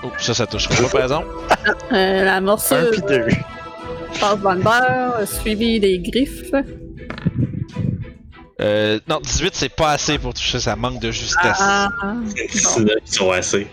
[0.04, 1.28] Oh, ça, ça touchera pas par exemple.
[1.92, 3.28] Euh, la Un morsure puis deux.
[4.20, 6.52] passe dans le beurre, suivi des griffes.
[8.62, 11.58] Euh, non, 18 c'est pas assez pour toucher, ça manque de justesse.
[11.60, 11.90] Ah,
[12.36, 12.60] ils
[13.06, 13.68] sont assez.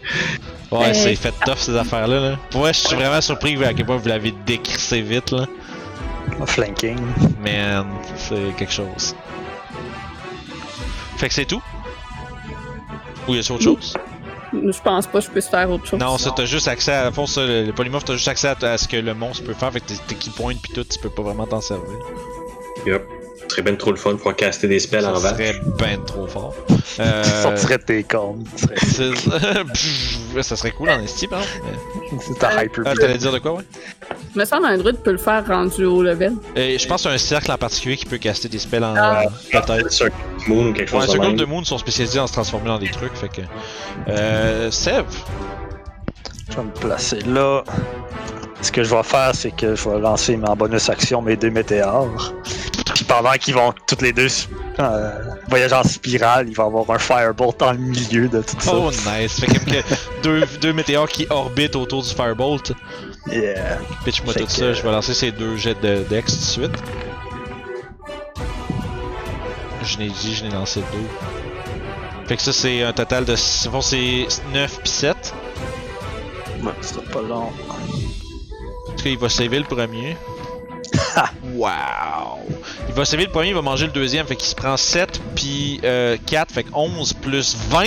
[0.71, 2.21] Ouais, Euh, c'est fait tough ces affaires-là.
[2.21, 2.39] Là.
[2.51, 5.47] Pour vrai, je suis vraiment surpris à quel point vous l'avez décrissé vite là.
[6.47, 6.99] Flanking.
[7.43, 9.15] Man, c'est quelque chose.
[11.17, 11.63] Fait que c'est tout?
[13.29, 13.95] Ou y a autre chose?
[14.53, 15.99] Je pense pas que je puisse faire autre chose.
[15.99, 17.07] Non, ça t'as juste accès à.
[17.07, 19.45] À fond, ça, le, le polymorphe, t'as juste accès à, à ce que le monstre
[19.45, 19.73] peut faire.
[19.73, 21.87] Fait que tes, key points pis tout, tu peux pas vraiment t'en servir.
[22.87, 23.03] Yup.
[23.49, 25.37] Ce serait bien trop le fun pouvoir caster des spells en Ça vent.
[25.37, 26.55] serait ben trop fort.
[26.99, 28.43] Euh, Sortirait de tes cornes.
[30.43, 32.19] ça serait cool en esti, par exemple.
[32.27, 33.65] C'est ta hyper Ah, t'allais dire de quoi, ouais?
[34.37, 36.35] Il me semble un druide peut le faire rendu au level.
[36.55, 38.85] Et je pense qu'il y a un cercle en particulier qui peut caster des spells
[38.85, 38.95] en.
[38.95, 39.23] Ah.
[39.51, 39.91] Peut-être.
[39.91, 40.09] Sur
[40.47, 41.27] Moon ou quelque chose Ouais, de ce même.
[41.29, 43.41] groupe de Moon sont spécialisés en se transformer dans des trucs, fait que.
[44.09, 44.71] Euh.
[44.71, 45.05] Sev.
[46.51, 47.65] Je vais me placer là.
[48.61, 51.51] Ce que je vais faire, c'est que je vais lancer en bonus action mes deux
[51.51, 52.35] météores.
[53.09, 54.27] Pendant qu'ils vont toutes les deux
[54.81, 55.11] euh,
[55.49, 58.75] voyager en spirale, il va y avoir un firebolt dans le milieu de tout ça.
[58.75, 59.39] Oh, nice.
[59.41, 62.73] Fait que, deux, deux météores qui orbitent autour du Firebolt.
[63.31, 63.79] Yeah.
[64.05, 66.83] Pitch-moi tout que- ça, je vais lancer ces deux jets de Dex tout de suite.
[69.83, 72.27] Je n'ai dit, je n'ai lancé deux.
[72.27, 73.37] Fait que ça, c'est un total de.
[73.71, 75.33] Bon, c'est 9 pis 7.
[76.63, 77.45] Ouais, c'est pas long.
[77.45, 80.17] En tout cas, il va saver le premier.
[81.55, 82.39] wow!
[82.89, 84.27] Il va saver le premier, il va manger le deuxième.
[84.27, 86.53] Fait qu'il se prend 7 puis euh, 4.
[86.53, 87.85] Fait que 11 plus 20!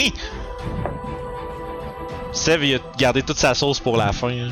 [2.31, 4.29] Sev, il a gardé toute sa sauce pour la fin.
[4.29, 4.49] hein.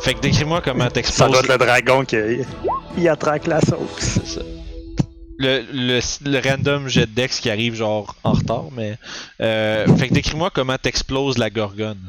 [0.00, 1.30] Fait que décris-moi comment Ça t'exploses.
[1.30, 2.16] doit être le dragon qui
[2.98, 3.78] il attraque la sauce.
[3.98, 4.40] C'est ça.
[5.38, 8.96] Le, le, le random jet de Dex qui arrive genre en retard, mais.
[9.42, 12.00] Euh, fait que décris-moi comment t'exploses la gorgone.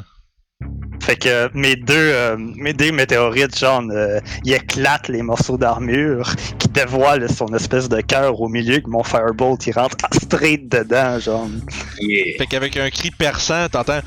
[1.02, 5.58] Fait que euh, mes deux, euh, mes deux météorites, genre, euh, ils éclatent les morceaux
[5.58, 10.68] d'armure qui dévoilent son espèce de cœur au milieu que mon firebolt il rentre straight
[10.70, 11.48] dedans, genre.
[12.00, 12.38] Yeah.
[12.40, 14.02] Fait qu'avec un cri perçant, t'entends.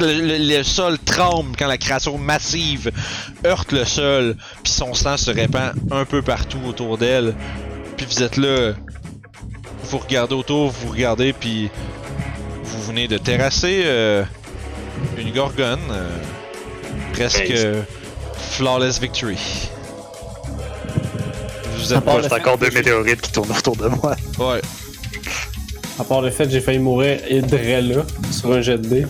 [0.00, 2.90] Le, le- le sol tremble quand la créature massive
[3.46, 7.34] heurte le sol, puis son sang se répand un peu partout autour d'elle.
[7.96, 8.72] Puis vous êtes là,
[9.90, 11.70] vous regardez autour, vous regardez, puis
[12.62, 14.22] vous venez de terrasser euh,
[15.18, 16.08] une gorgone, euh,
[17.12, 17.82] presque euh,
[18.52, 19.38] flawless victory.
[21.76, 24.14] Vous êtes fait encore deux météorites qui tournent autour de moi.
[24.38, 24.60] ouais.
[25.98, 27.56] À part le fait que j'ai failli mourir et de
[27.94, 29.06] là, sur un jet de dés.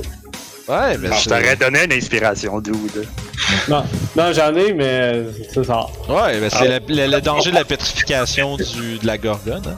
[0.68, 3.06] Ouais, mais Je c'est- t'aurais donné une inspiration, dude.
[3.68, 3.84] Non,
[4.16, 5.86] non j'en ai, mais c'est ça.
[6.08, 9.62] Ouais, ben c'est la- le, le danger de la pétrification du, de la gorgone.
[9.66, 9.76] hein.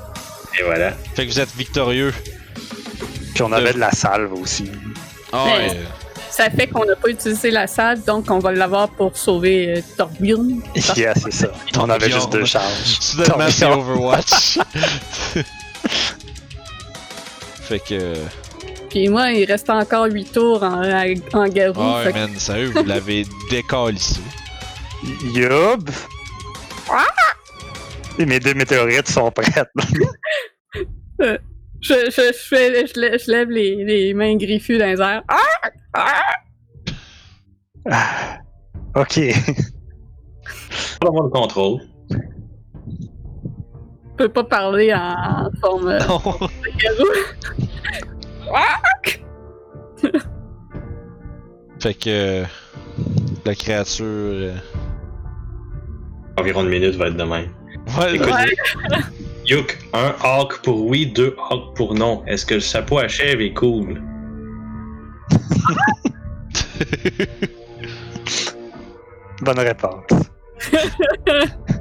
[0.59, 0.93] Et voilà.
[1.15, 2.13] Fait que vous êtes victorieux.
[3.35, 4.71] Puis on avait de la salve aussi.
[5.33, 5.79] Ah ouais.
[6.31, 9.81] Ça fait qu'on n'a pas utilisé la salle, donc on va l'avoir pour sauver euh,
[9.99, 10.63] Torbjorn.
[10.97, 11.53] Yeah, c'est ça.
[11.79, 12.99] On avait juste deux charges.
[13.01, 13.67] Soudainement, c'est.
[13.67, 14.59] Overwatch.
[17.63, 18.15] fait que.
[18.91, 20.83] Puis moi, il reste encore 8 tours en,
[21.33, 21.81] en garou.
[21.97, 24.21] Ouais, fait que- man, sérieux, vous l'avez décalissé.
[25.35, 25.91] Yup!
[28.19, 29.71] Et mes deux météorites sont prêtes.
[31.19, 31.37] je,
[31.81, 35.23] je, je, fais- je lève, je lève les, les mains griffues dans les airs.
[35.29, 35.71] Ah!
[37.91, 38.39] Ah.
[38.95, 39.19] ok.
[41.01, 41.81] On va avoir le contrôle.
[44.11, 46.19] Je peux pas parler en, en forme euh, Non.
[46.19, 46.23] de
[46.83, 47.09] garou.
[51.81, 52.09] fait que.
[52.43, 52.45] euh,
[53.45, 54.05] La créature.
[54.07, 54.55] euh,
[56.39, 57.51] Environ une minute va être de même.
[57.99, 58.55] Ouais, Écoute, Ouais.
[59.47, 62.25] Yuk, un hawk pour oui, deux hawks pour non.
[62.27, 64.01] Est-ce que le chapeau à chèvre est cool?
[69.43, 70.05] Bonne réponse.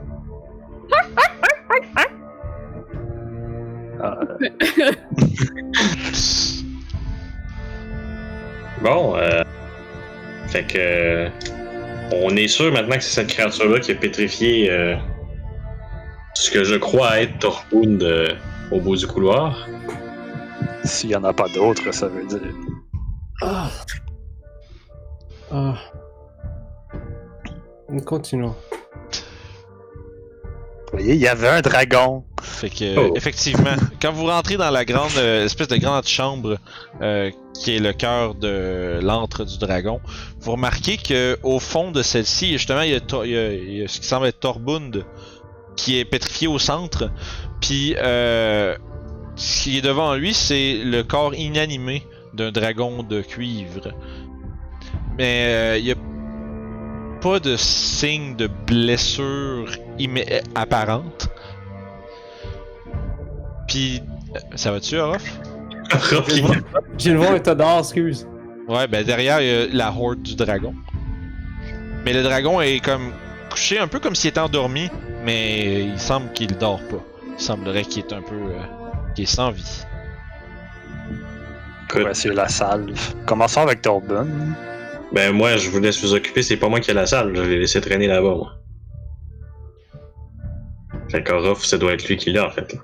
[8.82, 9.44] Bon, euh.
[10.48, 10.78] Fait que.
[10.78, 11.30] euh,
[12.14, 14.96] On est sûr maintenant que c'est cette créature-là qui a pétrifié euh,
[16.34, 18.34] ce que je crois être Torpund euh,
[18.72, 19.68] au bout du couloir.
[20.84, 22.40] S'il y en a pas d'autres, ça veut dire.
[23.42, 23.70] Ah.
[25.52, 25.76] Ah.
[27.90, 28.56] Nous continuons.
[30.92, 32.24] Vous voyez, il y avait un dragon.
[32.42, 33.14] Fait que, Oh.
[33.16, 36.58] effectivement, quand vous rentrez dans la grande euh, espèce de grande chambre
[37.02, 40.00] euh, qui est le cœur de l'antre du dragon,
[40.40, 43.54] vous remarquez que au fond de celle-ci, justement, il y, a Tor- il y a-
[43.54, 45.06] il y a ce qui semble être Torbund
[45.82, 47.10] qui est pétrifié au centre.
[47.60, 48.76] Puis, euh,
[49.36, 52.04] ce qui est devant lui, c'est le corps inanimé
[52.36, 53.92] d'un dragon de cuivre.
[55.18, 55.96] Mais euh, il y a
[57.20, 59.72] pas de signe de blessure
[60.54, 61.30] apparente.
[63.68, 64.02] Puis,
[64.36, 65.24] euh, ça va-tu, Orof?
[67.00, 67.18] J'ai le
[67.58, 68.28] voir excuse.
[68.68, 70.76] Ouais, ben derrière, il y a la horde du dragon.
[72.06, 73.12] Mais le dragon est comme
[73.52, 74.90] couché un peu comme s'il était endormi,
[75.24, 77.04] mais il semble qu'il dort pas.
[77.38, 78.36] Il semblerait qu'il est un peu.
[78.36, 78.62] euh,
[79.16, 79.84] qu'il est sans vie.
[82.10, 82.98] Essayer la salve.
[83.26, 84.56] Commençons avec Torben.
[85.12, 87.42] Ben moi, je vous laisse vous occuper, c'est pas moi qui ai la salle, je
[87.42, 88.54] l'ai laissé traîner là-bas, moi.
[91.10, 92.72] Fait qu'Orof, ça doit être lui qui l'a, en fait.
[92.74, 92.80] là.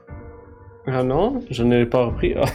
[0.87, 2.33] Ah non, je ne l'ai pas repris.
[2.35, 2.45] Ah.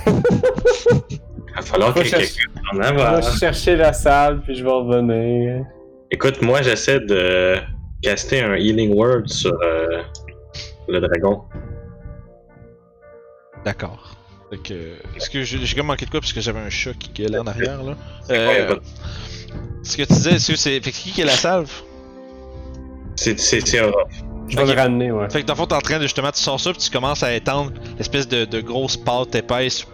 [1.11, 3.23] Il va falloir que Moi, je cherche- quelqu'un en Je vais avoir.
[3.39, 5.65] chercher la salle, puis je vais revenir.
[6.11, 7.57] Écoute, moi, j'essaie de
[8.03, 10.03] caster un Healing Word sur euh,
[10.89, 11.43] le dragon.
[13.65, 14.17] D'accord.
[14.53, 17.47] Est-ce que j'ai comme manqué de quoi parce que j'avais un chat qui gueulait en
[17.47, 17.97] arrière là?
[18.31, 18.77] Euh,
[19.83, 20.81] ce que tu disais, c'est.
[20.81, 21.71] Qui qui est la salve?
[23.17, 23.61] C'est c'est-.
[23.65, 24.69] Je vais Ok.
[24.69, 25.31] le ramener, ouais.
[25.31, 26.91] Fait que dans le fond, t'es en train de justement, tu sors ça, puis tu
[26.91, 29.85] commences à étendre l'espèce de, de grosse pâte épaisse.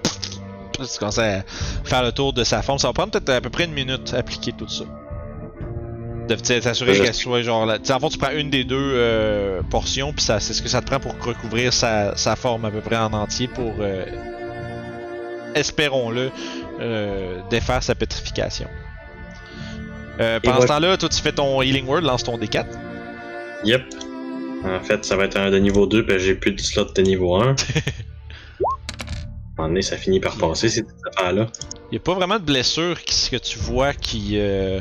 [0.73, 1.43] Puis tu commences à
[1.85, 2.79] faire le tour de sa forme.
[2.79, 4.85] Ça va prendre peut-être à peu près une minute à appliquer tout ça.
[6.87, 7.67] De je- qu'elle soit genre.
[7.67, 10.69] là- en fond, tu prends une des deux euh, portions, puis ça, c'est ce que
[10.69, 13.75] ça te prend pour recouvrir sa, sa forme à peu près en entier pour.
[13.81, 14.05] euh,
[15.55, 16.31] espérons-le,
[16.81, 18.69] euh, défaire sa pétrification.
[20.43, 22.67] Pendant ce temps-là, toi tu fais ton Healing Word, lance ton D4.
[23.65, 23.83] Yep.
[24.65, 27.03] En fait, ça va être un de niveau 2, puis j'ai plus de slot de
[27.03, 27.55] niveau 1.
[29.57, 30.85] À un moment donné, ça finit par passer, ces
[31.17, 31.49] affaires-là.
[31.91, 34.79] Il a pas vraiment de blessures qui, que tu vois qui euh,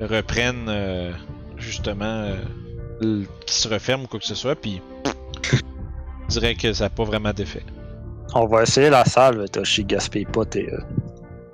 [0.00, 1.12] reprennent euh,
[1.56, 2.04] justement
[3.00, 4.80] euh, qui se referment ou quoi que ce soit, puis
[6.28, 7.62] je dirais que ça n'a pas vraiment d'effet.
[8.34, 9.84] On va essayer la salve, Toshi.
[9.84, 10.70] Gaspille pas tes.
[10.72, 10.78] euh,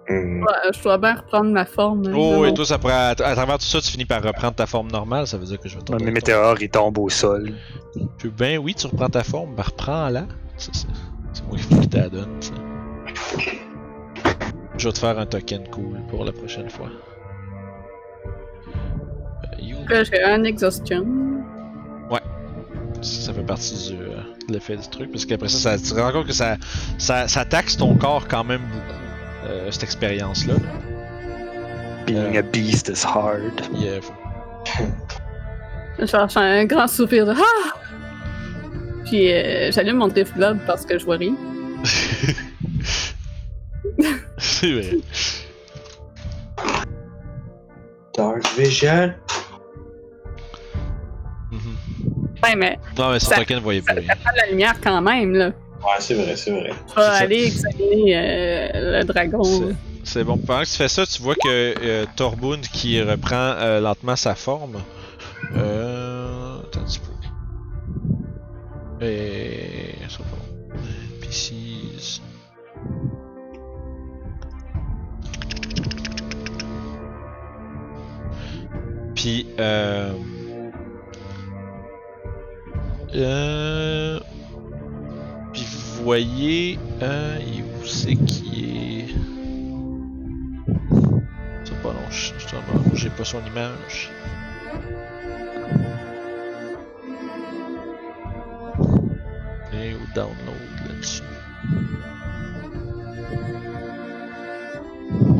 [0.09, 0.43] Hmm.
[0.43, 2.03] Ouais, je dois bien reprendre ma forme.
[2.09, 4.55] hein, Oh, et mon- toi, ça pourrait, à, travers tout ça, tu finis par reprendre
[4.55, 7.09] ta forme normale, ça veut dire que je vais t'en Mes météores, ils tombent au
[7.09, 7.55] sol.
[8.19, 10.27] Puis ben oui, tu reprends ta forme, ben reprends-la.
[10.57, 10.85] C'est
[11.47, 12.29] moi qui te la donne.
[12.41, 12.51] ça.
[14.77, 16.89] Je vais te faire un token cool pour la prochaine fois.
[19.93, 21.05] Euh, j'ai un exhaustion.
[23.03, 25.93] Ça, ça fait partie du, euh, de l'effet du truc, parce qu'après ça, ça, tu
[25.93, 26.57] te rends compte que ça,
[26.99, 30.55] ça, ça taxe ton corps quand même beaucoup, euh, cette expérience-là.
[30.55, 30.61] là.
[32.07, 32.39] Being Euh.
[32.39, 33.61] a beast is hard.
[33.75, 34.13] Euh, faut-
[35.99, 37.75] Je vais faire un grand soupir de Ah!
[39.07, 41.35] Puis euh, j'allume mon développe parce que je vois rien.
[44.39, 44.97] C'est vrai.
[48.17, 49.13] Dark Vision.
[52.53, 54.15] Ouais, mais Non, mais Ça- token ne voyait ça plus rien.
[54.15, 55.47] fait pas de la lumière quand même, là.
[55.49, 55.53] Ouais,
[55.99, 56.71] c'est vrai, c'est vrai.
[56.95, 57.13] Ça.
[57.15, 59.43] aller examiner euh, le dragon.
[60.05, 60.37] C'est- bon.
[60.39, 64.35] Pendant que tu fais ça, tu vois que euh, Torbund qui reprend euh, lentement sa
[64.35, 64.79] forme.
[65.57, 66.59] Euh.
[66.61, 67.13] Attends un petit peu.
[69.05, 69.95] Et.
[70.09, 70.39] Ça va pas.
[71.21, 72.21] NPCs.
[79.15, 80.13] Puis, euh.
[83.15, 84.21] Euh.
[85.53, 86.79] Puis vous voyez.
[87.03, 87.39] Euh.
[87.47, 89.15] il est où c'est qui est?
[91.65, 92.33] C'est pas long, je-
[92.95, 94.11] j'ai pas son image.
[99.75, 100.37] Et au download
[100.89, 101.23] là-dessus.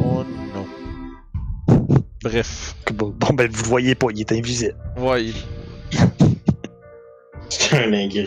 [0.05, 0.67] Oh non.
[2.23, 2.75] Bref.
[2.95, 4.75] Bon, bon, ben, vous le voyez pas, il est invisible.
[4.99, 5.35] Ouais, il-
[7.49, 8.27] C'est un ingris.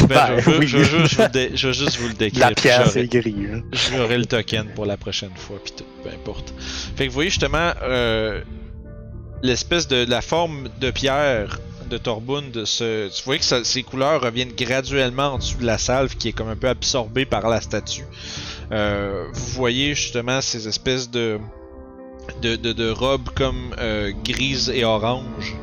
[0.00, 0.66] ben, Ben, je, vais- oui.
[0.66, 2.48] je vais juste vous le dé- je vais juste vous le décrire.
[2.48, 3.34] La pierre, j'aurai- c'est gris.
[3.52, 3.62] hein.
[3.72, 6.52] J'aurai le token pour la prochaine fois, puis tout, peu importe.
[6.96, 8.40] Fait que vous voyez justement euh,
[9.42, 12.64] l'espèce de la forme de pierre de Torbund.
[12.64, 16.28] Se, tu vois que ça- ses couleurs reviennent graduellement en dessous de la salve qui
[16.28, 18.04] est comme un peu absorbée par la statue.
[18.72, 21.38] Euh, vous voyez justement ces espèces de
[22.40, 25.54] de, de, de robes comme euh, grises et orange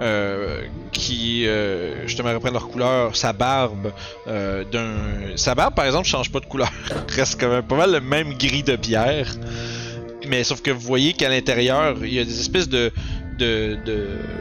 [0.00, 3.92] euh, qui euh, justement reprennent leur couleur, sa barbe
[4.26, 5.36] euh, d'un.
[5.36, 6.70] Sa barbe par exemple change pas de couleur,
[7.08, 9.34] reste quand même pas mal le même gris de pierre.
[10.26, 12.90] Mais sauf que vous voyez qu'à l'intérieur, il y a des espèces de,
[13.38, 13.78] de,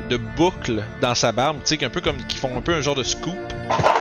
[0.09, 2.95] de, boucles dans sa barbe, tu sais, peu comme qui font un peu un genre
[2.95, 3.35] de scoop,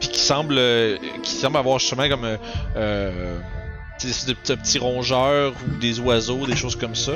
[0.01, 2.39] puis qui semble, euh, qui semble avoir justement comme
[2.77, 3.39] euh,
[4.01, 7.13] des de petits, rongeurs ou des oiseaux, des choses comme ça.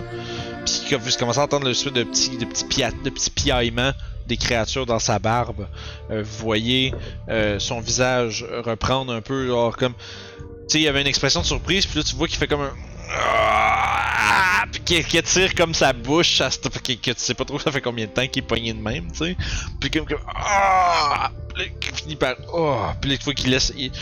[0.64, 2.64] Puis vous commencez à entendre le de petits, de petits,
[3.04, 3.92] de petits piaillements
[4.26, 5.66] des créatures dans sa barbe.
[6.10, 6.94] Euh, vous voyez
[7.28, 11.40] euh, son visage reprendre un peu, genre comme, tu sais, il y avait une expression
[11.40, 12.72] de surprise, puis là tu vois qu'il fait comme un
[13.10, 14.64] ah!
[14.72, 17.80] Puis qu'il qu'il tire comme sa bouche, à que, tu sais pas trop ça fait
[17.80, 19.36] combien de temps qu'il est pogné de même, tu sais.
[19.80, 21.30] Puis comme, comme ah!
[21.54, 22.76] Puis là, il finit par oh!
[23.00, 23.92] Puis là, tu qu'il laisse, il,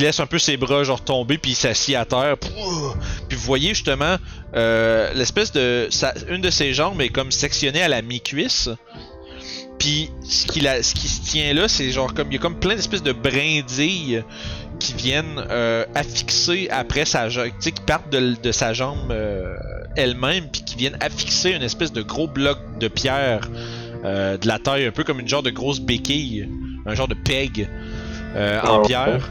[0.00, 2.36] laisse un peu ses bras genre tomber, puis il s'assied à terre.
[2.38, 4.16] Puis vous voyez justement
[4.54, 8.70] euh, l'espèce de, sa- une de ses jambes est comme sectionnée à la mi-cuisse.
[9.82, 12.40] Puis ce qui, la, ce qui se tient là, c'est genre comme il y a
[12.40, 14.22] comme plein d'espèces de brindilles
[14.78, 19.10] qui viennent euh, affixer après sa jambe, tu sais, qui partent de, de sa jambe
[19.10, 19.56] euh,
[19.96, 23.48] elle-même, puis qui viennent affixer une espèce de gros bloc de pierre
[24.04, 26.48] euh, de la taille, un peu comme une genre de grosse béquille,
[26.86, 27.68] un genre de peg
[28.36, 28.82] en Oh.
[28.82, 29.28] pierre.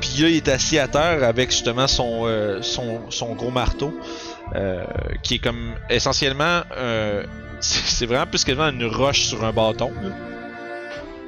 [0.00, 2.26] Puis là, il est assis à terre avec justement son,
[2.62, 3.94] son, son gros marteau,
[5.22, 6.62] qui est comme essentiellement,
[7.64, 9.92] c'est vraiment plus quasiment une roche sur un bâton.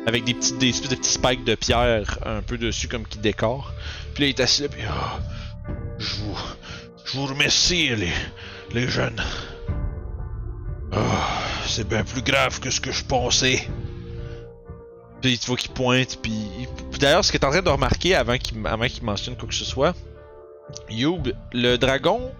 [0.06, 3.18] Avec des petits, des espèces de petits spikes de pierre un peu dessus comme qui
[3.18, 3.72] décore.
[4.14, 5.18] Puis là, il est assis là, puis Ah,
[5.98, 6.38] je vous,
[7.04, 8.12] je vous remercie les,
[8.72, 9.20] les jeunes.
[10.92, 10.98] Ah,
[11.66, 13.68] c'est bien plus grave que ce que je pensais.
[15.20, 16.68] Puis tu vois qu'il pointe, puis
[17.00, 19.54] d'ailleurs, ce que t'es en train de remarquer avant qu'il avant qu'il mentionne quoi que
[19.54, 19.96] ce soit,
[20.90, 22.30] Youb, le dragon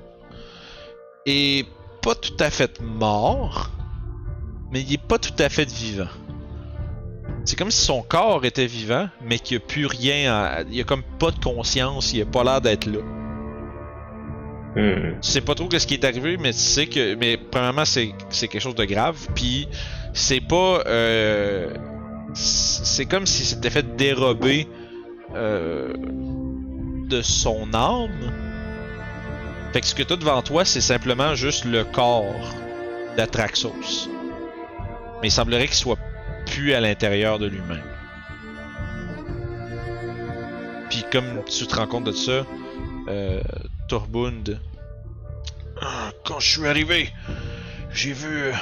[1.24, 1.66] est
[2.02, 3.70] pas tout à fait mort,
[4.70, 6.08] mais il est pas tout à fait vivant.
[7.44, 10.74] C'est comme si son corps était vivant, mais qu'il n'y a plus rien, à- il
[10.74, 12.98] y a comme pas de conscience, il a pas l'air d'être là.
[14.74, 15.12] Hmm.
[15.22, 17.14] Tu sais pas trop ce qui est arrivé, mais tu sais que.
[17.14, 19.16] Mais premièrement, c'est c'est quelque chose de grave.
[19.34, 19.68] Puis
[20.12, 20.82] c'est pas.
[20.86, 21.72] euh,
[22.34, 24.68] c'est comme si c'était fait dérober
[25.34, 25.94] euh,
[27.08, 28.32] de son âme.
[29.72, 32.24] Fait que ce que t'as devant toi, c'est simplement juste le corps
[33.16, 34.10] d'Atraxos.
[35.20, 35.98] Mais il semblerait qu'il soit
[36.46, 37.82] plus à l'intérieur de lui-même.
[40.90, 42.46] Puis comme tu te rends compte de ça,
[43.08, 43.40] euh,
[43.88, 44.60] Torbund.
[45.80, 47.12] Ah, Quand je suis arrivé,
[47.92, 48.52] j'ai vu.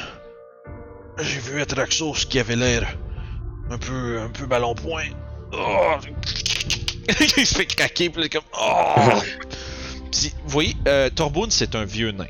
[1.18, 2.96] J'ai vu Atraxos qui avait l'air
[3.70, 5.10] un peu, un peu ballon point.
[5.52, 5.94] Oh!
[7.36, 8.42] il se fait craquer, puis comme.
[8.58, 8.94] Oh!
[10.10, 12.26] Puis, vous voyez, euh, Torbund, c'est un vieux nain.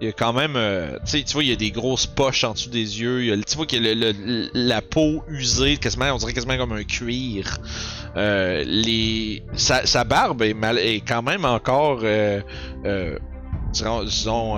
[0.00, 0.54] Il y a quand même.
[0.56, 3.22] euh, tu sais, tu vois, il y a des grosses poches en dessous des yeux.
[3.22, 6.16] il y a- tu vois qu'il y a le- le- la peau usée, quasiment, on
[6.16, 7.58] dirait quasiment comme un cuir.
[8.16, 12.40] Euh, les, sa, sa barbe est, mal, est quand même encore, euh,
[13.72, 14.56] disons, disons,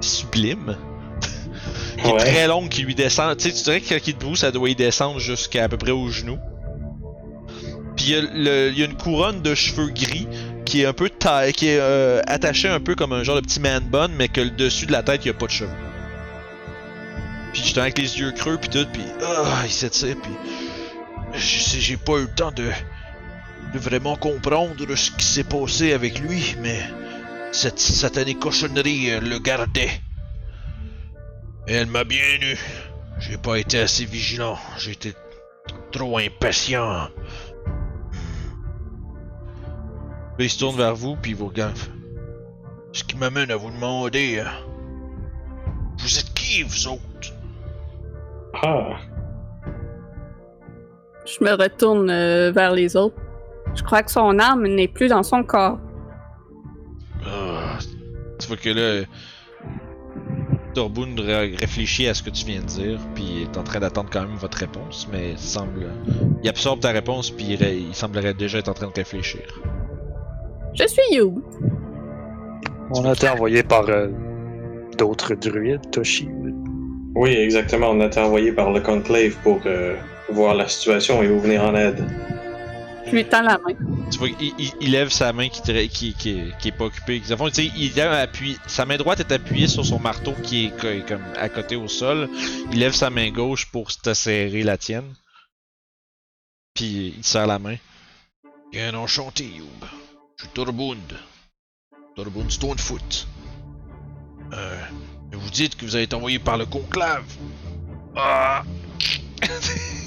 [0.00, 0.76] sublime.
[2.02, 2.18] qui est Ouais.
[2.18, 3.36] très longue, qui lui descend.
[3.36, 5.68] Tu sais, tu dirais que quand il est debout, ça doit y descendre jusqu'à à
[5.68, 6.38] peu près au genou.
[7.96, 10.26] Puis il y, a le- il y a une couronne de cheveux gris
[10.74, 13.42] qui est un peu taille, qui est euh, attachée un peu comme un genre de
[13.42, 15.52] petit man bun, mais que le dessus de la tête, il y a pas de
[15.52, 15.70] cheveux.
[17.52, 20.32] Puis j'étais avec les yeux creux puis tout, puis ah, il s'étire, puis
[21.36, 22.68] j'ai pas eu le temps de,
[23.74, 26.80] vraiment comprendre ce qui s'est passé avec lui, mais
[27.52, 30.00] cette satanée cochonnerie euh, le gardait.
[31.68, 32.58] Elle m'a bien eu.
[33.20, 34.58] J'ai pas été assez vigilant.
[34.76, 35.14] J'étais
[35.92, 37.10] trop impatient.
[40.36, 41.76] Puis il se tourne vers vous, puis il vous regarde.
[42.92, 44.38] Ce qui m'amène à vous demander.
[44.40, 44.44] euh,
[45.98, 47.00] Vous êtes qui, vous autres?
[48.62, 48.96] Ah.
[51.26, 53.16] Je me retourne euh, vers les autres.
[53.74, 55.78] Je crois que son âme n'est plus dans son corps.
[57.26, 57.78] Ah,
[58.38, 59.04] tu vois que là,
[60.74, 64.10] Torbund ré- réfléchit à ce que tu viens de dire, puis est en train d'attendre
[64.12, 65.88] quand même votre réponse, mais il semble.
[66.42, 69.40] Il absorbe ta réponse, puis il, ré- il semblerait déjà être en train de réfléchir.
[70.74, 71.42] Je suis You.
[72.90, 74.08] On a été envoyé par euh,
[74.98, 76.28] d'autres druides, Toshi.
[77.14, 77.90] Oui, exactement.
[77.90, 79.96] On a été envoyé par le conclave pour euh,
[80.30, 82.04] voir la situation et vous venir en aide.
[83.06, 83.74] Je lui tends la main.
[84.10, 87.20] Tu vois qu'il il- il lève sa main qui, qui, qui, qui est pas occupée.
[87.20, 87.92] Fond, il
[88.66, 91.86] sa main droite est appuyée sur son marteau qui est co- comme à côté au
[91.88, 92.28] sol.
[92.72, 95.12] Il lève sa main gauche pour te serrer la tienne.
[96.74, 97.76] Puis il te serre la main.
[98.72, 99.84] Bien enchanté, Youb.
[100.44, 101.18] Suis Torbund.
[102.14, 103.26] Torbund Stonefoot.
[104.52, 104.82] Euh,
[105.32, 107.24] vous dites que vous avez été envoyé par le conclave.
[108.14, 108.62] Ah!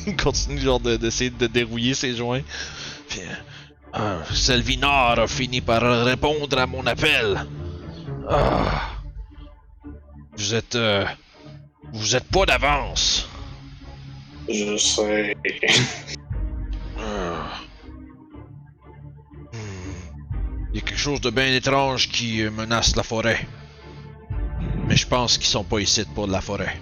[0.05, 2.43] Il continue genre de- d'essayer de, dérouiller ses joints.
[3.09, 3.33] Puis, euh,
[3.93, 7.43] ah, a fini par répondre à mon appel.
[8.29, 8.91] Ah.
[10.37, 10.75] Vous êtes...
[10.75, 11.03] euh,
[11.93, 13.27] vous êtes pas d'avance.
[14.47, 15.35] Je sais.
[20.77, 23.47] Il y a quelque chose de bien étrange qui euh, menace la forêt.
[24.87, 26.79] Mais je pense qu'ils sont pas ici pour la forêt.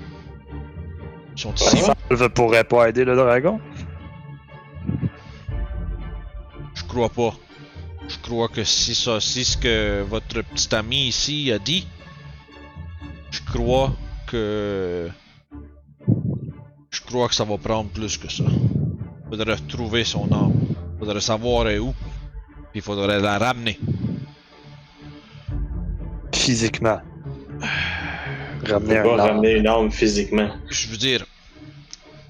[1.33, 1.77] Ils sont ici.
[1.77, 3.57] Salve pourrait pas aider le dragon.
[6.73, 7.35] Je crois pas.
[8.09, 11.87] Je crois que si ça, si ce que votre petit ami ici a dit,
[13.31, 13.93] je crois
[14.27, 15.09] que.
[16.91, 18.43] Je crois que ça va prendre plus que ça.
[19.29, 20.51] Faudrait trouver son âme.
[20.99, 21.93] Faudrait savoir est où.
[22.75, 23.79] Puis faudrait la ramener.
[26.33, 26.99] Physiquement.
[28.67, 30.49] Ramener un ramener une arme physiquement.
[30.69, 31.25] Je veux dire,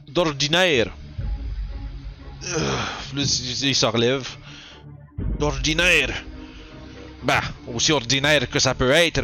[0.08, 0.92] d'ordinaire.
[2.44, 2.78] Euh,
[3.16, 4.28] il il se relève.
[5.40, 6.14] D'ordinaire.
[7.24, 7.42] Bah,
[7.74, 9.24] aussi ordinaire que ça peut être.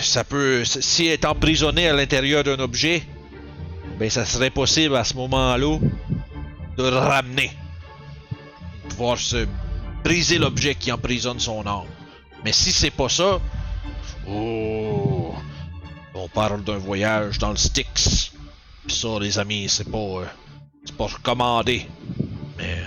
[0.00, 0.64] Ça peut.
[0.64, 3.04] Si elle est emprisonné à l'intérieur d'un objet,
[4.00, 5.78] ben ça serait possible à ce moment-là
[6.76, 7.52] de le ramener.
[8.88, 9.46] Pouvoir se
[10.04, 11.86] briser l'objet qui emprisonne son âme.
[12.44, 13.40] Mais si c'est pas ça.
[14.28, 15.34] Oh.
[16.14, 18.32] On parle d'un voyage dans le Styx.
[18.86, 19.98] Pis ça, les amis, c'est pas.
[19.98, 20.24] euh,
[20.84, 21.86] c'est pas recommandé.
[22.56, 22.78] Mais.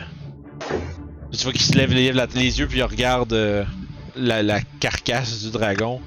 [1.32, 3.64] Tu vois qu'il se lève les, la- les yeux puis il regarde euh,
[4.16, 6.02] la, carcasse du dragon.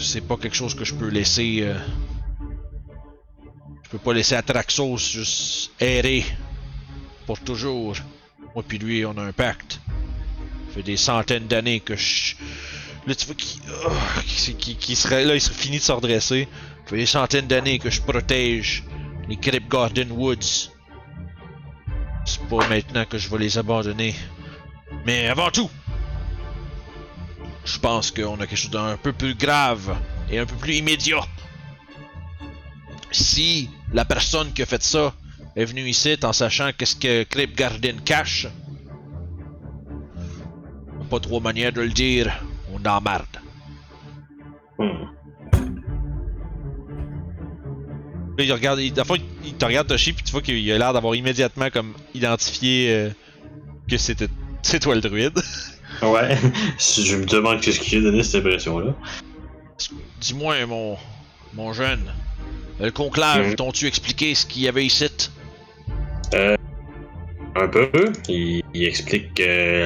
[0.00, 1.60] Sais pas quelque chose que je peux laisser.
[1.62, 1.78] euh,
[3.84, 6.24] Je peux pas laisser Atraxos juste errer.
[7.26, 7.94] Pour toujours.
[8.54, 9.80] Moi puis lui, on a un pacte.
[10.68, 12.34] Ça fait des centaines d'années que je.
[13.06, 13.60] Là, tu vois qu'il
[14.26, 16.48] qu'il- qu'il- qu'il serait là, il serait fini de se redresser.
[16.84, 18.84] Ça fait des centaines d'années que je protège
[19.28, 20.70] les Crypt Garden Woods.
[22.26, 24.14] C'est pas maintenant que je vais les abandonner.
[25.04, 25.70] Mais avant tout,
[27.64, 29.96] je pense qu'on a quelque chose d'un peu plus grave
[30.30, 31.20] et un peu plus immédiat.
[33.10, 35.14] Si la personne qui a fait ça
[35.56, 38.48] est venue ici en sachant qu'est-ce que Crypt Garden cache,
[41.10, 42.32] pas trop manière de le dire,
[42.72, 43.26] on en marde.
[44.78, 45.06] Hmm.
[48.38, 48.92] Il regarde, il,
[49.44, 53.10] il, te regarde Toshi, puis tu vois qu'il a l'air d'avoir immédiatement comme identifié euh,
[53.88, 54.26] que c'était
[54.62, 55.38] c'est toi le druide.
[56.02, 56.36] Ouais.
[56.76, 58.96] Je me demande qu'est-ce qui a donné cette impression-là.
[60.20, 60.96] Dis-moi, mon
[61.54, 62.02] mon jeune,
[62.80, 63.54] le conclave, Mhm.
[63.54, 65.06] t'ont-tu expliqué ce qu'il y avait ici
[67.56, 67.88] Un peu.
[68.28, 69.84] Il, il explique que.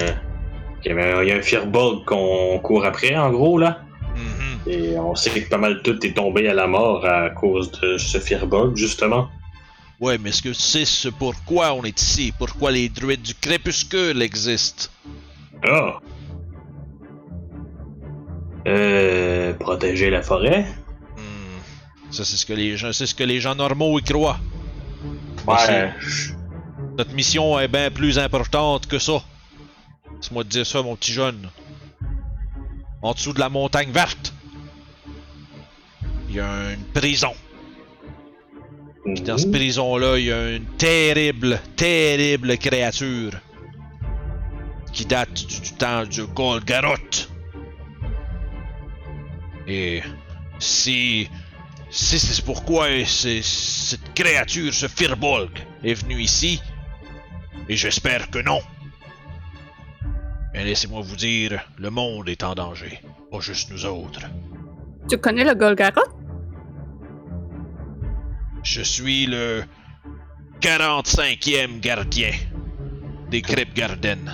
[0.83, 3.81] qu'il y avait il y a un firebug qu'on court après, en gros, là.
[4.17, 4.73] Mhm.
[4.73, 7.99] Et on sait que pas mal tout est tombé à la mort à cause de
[7.99, 9.29] ce firebug, justement.
[10.01, 12.33] Ouais, mais est-ce que tu sais ce pourquoi on est ici?
[12.39, 14.89] Pourquoi les druides du crépuscule existent?
[15.65, 15.99] Ah!
[18.67, 19.53] Euh.
[19.55, 20.67] Protéger la forêt?
[21.17, 21.61] Hmm.
[22.11, 24.39] Ça, c'est ce que les gens, c'est ce que les gens normaux y croient.
[25.47, 25.93] Ouais.
[26.99, 29.23] Notre mission est bien plus importante que ça.
[30.17, 31.49] Laisse-moi te dire ça, mon petit jeune.
[33.03, 34.33] En dessous de la montagne verte,
[36.29, 37.33] il y a une prison.
[39.05, 39.53] Puis dans cette Mhm.
[39.53, 43.33] prison-là, il y a une terrible, terrible créature
[44.93, 47.31] qui date du, du temps du Golgaroth.
[49.69, 50.03] Et
[50.59, 51.29] si,
[51.91, 55.51] si c'est pourquoi cette créature, ce Firbolg,
[55.85, 56.61] est venue ici,
[57.69, 58.61] et j'espère que non,
[60.53, 63.01] mais laissez-moi vous dire, le monde est en danger,
[63.31, 64.23] pas juste nous autres.
[65.09, 66.15] Tu connais le Golgaroth?
[68.63, 69.65] Je suis le
[70.61, 72.33] 45e gardien
[73.31, 74.31] des Crypt Garden.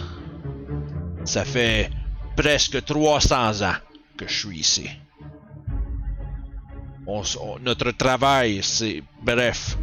[1.24, 1.91] Ça fait
[2.37, 3.74] presque 300 ans
[4.16, 4.91] que je suis ici.
[7.07, 9.76] On s- on- notre travail, c'est, bref,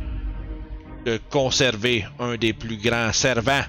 [1.05, 3.65] de conserver un des plus grands servants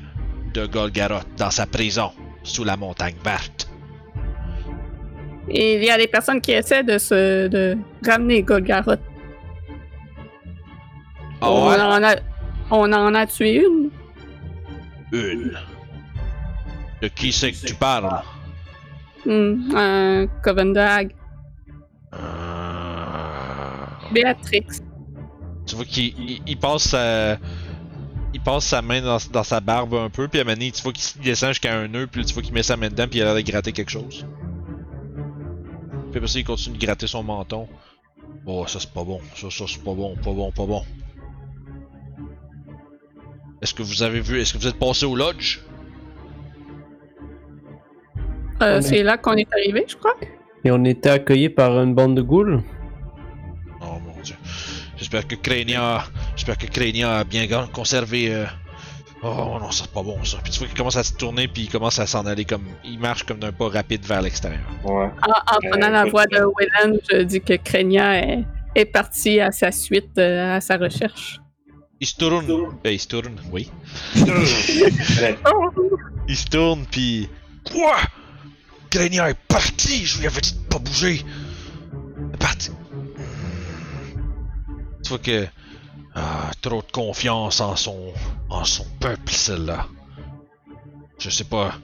[0.53, 2.11] de Golgaroth dans sa prison
[2.43, 3.69] sous la montagne verte.
[5.49, 7.77] Et il y a des personnes qui essaient de se de
[8.07, 9.01] ramener Golgaroth.
[11.41, 11.81] Ah on, ouais?
[11.81, 12.15] en a,
[12.71, 13.91] on en a tué une.
[15.13, 15.59] Une.
[17.01, 18.23] De qui c'est que tu parles?
[19.27, 21.15] Hmm, un Coven de Hag.
[22.15, 22.19] Euh,
[24.13, 24.67] Béatrix.
[25.73, 27.39] Tu vois qu'il il, il passe sa...
[28.35, 30.71] Il passe sa main dans, dans sa barbe un peu, puis à un moment donné,
[30.71, 32.89] tu vois qu'il descend jusqu'à un nœud, puis là, tu vois qu'il met sa main
[32.89, 34.27] dedans, puis il a l'air de gratter quelque chose.
[36.11, 37.69] Puis après ça, il continue de gratter son menton.
[38.47, 39.21] Oh, ça c'est pas bon.
[39.35, 40.83] Ça, ça c'est pas bon, pas bon, pas bon.
[43.63, 45.61] Est-ce que vous avez vu, est-ce que vous êtes passé au lodge?
[48.63, 50.17] Euh, C'est là qu'on est arrivé, je crois.
[50.65, 52.63] Et on était accueillis par une bande de ghouls.
[55.13, 55.17] Oh.
[55.17, 56.05] J'espère que Crania.
[56.37, 58.33] J'espère que Crania a bien conservé.
[58.35, 58.47] euh,
[59.25, 60.39] Oh non, ça c'est pas bon ça.
[60.43, 62.65] Puis tu vois qu'il commence à se tourner, puis il commence à s'en aller comme.
[62.85, 64.63] Il marche comme d'un pas rapide vers l'extérieur.
[64.85, 64.93] Ouais.
[65.05, 68.45] En, en Euh, prenant la voix de Wayland, je dis que Krenia est,
[68.75, 71.39] est parti à sa suite, euh, à sa recherche.
[72.01, 72.51] Il se tourne.
[72.51, 73.71] Euh, il se tourne, oui.
[76.29, 77.29] Il se tourne, puis.
[77.71, 77.97] Quoi?
[78.91, 80.05] Crania est parti!
[80.05, 81.23] Je lui avais dit de pas bouger!
[82.41, 82.71] Parti.
[85.03, 85.47] Tu vois que.
[86.15, 88.13] Ah, trop de confiance en son.
[88.49, 89.87] en son peuple, celle-là.
[91.19, 91.75] Je sais pas.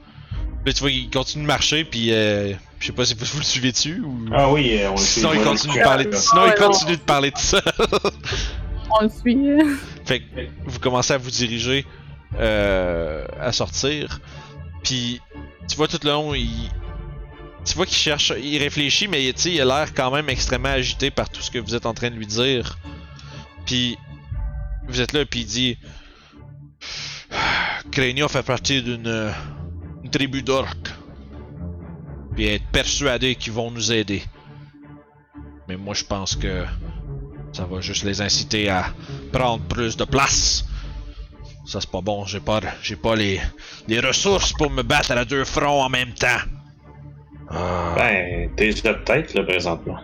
[0.66, 2.12] Là, tu vois, il continue de marcher, puis.
[2.12, 4.26] Euh, je sais pas si vous, vous le suivez dessus ou.
[4.32, 6.54] Ah oui, euh, on le Sinon, il suit, continue de parler de, sinon, Ouais,
[6.88, 7.60] il de parler de ça.
[8.90, 9.76] On le suit.
[10.06, 10.24] Fait que
[10.64, 11.84] vous commencez à vous diriger
[12.38, 14.20] euh, à sortir.
[14.82, 15.20] Puis
[15.68, 16.70] tu vois tout le long, il.
[17.64, 20.70] Tu vois qu'il cherche, il réfléchit, mais tu sais, il a l'air quand même extrêmement
[20.70, 22.78] agité par tout ce que vous êtes en train de lui dire.
[23.68, 23.98] Puis
[24.88, 25.78] vous êtes là, puis il dit
[27.92, 29.30] Crania fait partie d'une
[30.02, 30.88] une tribu d'orques.
[32.34, 34.22] Puis être persuadé qu'ils vont nous aider.
[35.68, 36.64] Mais moi, je pense que
[37.52, 38.86] ça va juste les inciter à
[39.32, 40.64] prendre plus de place.
[41.66, 43.38] Ça c'est pas bon, j'ai pas j'ai pas les,
[43.86, 46.40] les ressources pour me battre à deux fronts en même temps.
[47.50, 49.98] Ah, Ben, t'es de tête, là, présentement.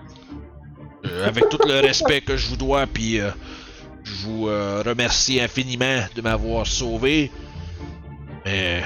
[1.04, 3.30] Euh, avec tout le respect que je vous dois, puis euh,
[4.04, 7.30] je vous euh, remercie infiniment de m'avoir sauvé.
[8.44, 8.82] Mais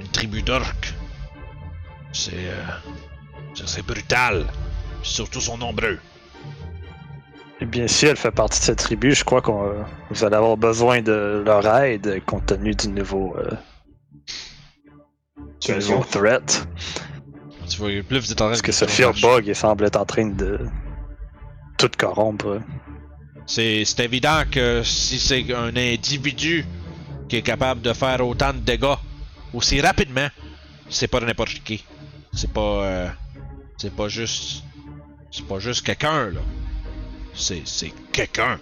[0.00, 0.94] une tribu d'orques,
[2.12, 2.64] c'est euh,
[3.64, 4.46] c'est- brutal,
[5.02, 5.98] surtout sont nombreux.
[7.62, 10.36] Eh bien, si elle fait partie de cette tribu, je crois qu'on euh, vous allez
[10.36, 13.50] avoir besoin de leur aide compte tenu du nouveau, euh,
[15.60, 16.66] du nouveau threat.
[17.68, 20.00] Tu vois, plus vous êtes en train Parce de que ce Fearbug il semble être
[20.00, 20.58] en train de
[21.80, 22.60] tout corrompre.
[23.46, 26.64] C'est c'est évident que si c'est un individu
[27.28, 28.98] qui est capable de faire autant de dégâts
[29.54, 30.28] aussi rapidement,
[30.88, 31.84] c'est pas n'importe qui.
[32.32, 32.84] C'est pas.
[32.84, 33.08] euh,
[33.78, 34.62] c'est pas juste.
[35.32, 36.40] C'est pas juste quelqu'un, là.
[37.34, 38.58] C'est c'est quelqu'un.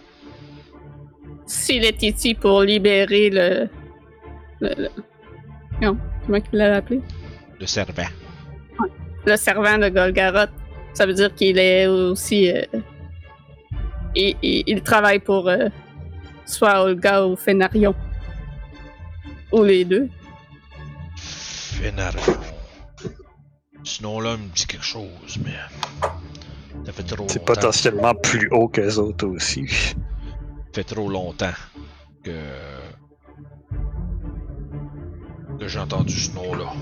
[1.47, 3.69] S'il est ici pour libérer le.
[4.61, 4.91] le, le-
[5.83, 7.01] Non, comment il l'avait appelé?
[7.61, 8.11] Le servant.
[9.27, 10.51] Le servant de Golgaroth.
[10.95, 12.51] Ça veut dire qu'il est aussi.
[12.51, 12.63] euh,
[14.19, 15.69] il, il- il travaille pour euh,
[16.45, 17.95] soit Olga ou Fénarion.
[19.53, 20.09] Ou les deux.
[21.17, 22.37] Fénarion.
[23.85, 25.55] Ce nom-là me dit quelque chose, mais.
[26.85, 27.55] Ça fait trop C'est longtemps.
[27.55, 29.67] potentiellement plus haut que les autres aussi.
[29.69, 29.95] Ça
[30.75, 31.53] fait trop longtemps
[32.25, 32.33] que.
[35.59, 36.73] que j'ai entendu ce nom-là.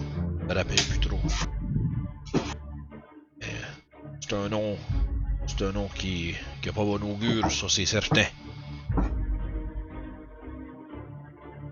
[0.40, 1.18] Je me rappelle plus trop.
[3.40, 3.46] Mais
[4.20, 4.76] C'est un nom.
[5.58, 6.34] C'est un nom qui.
[6.62, 8.24] qui a pas bon augure, ça c'est certain.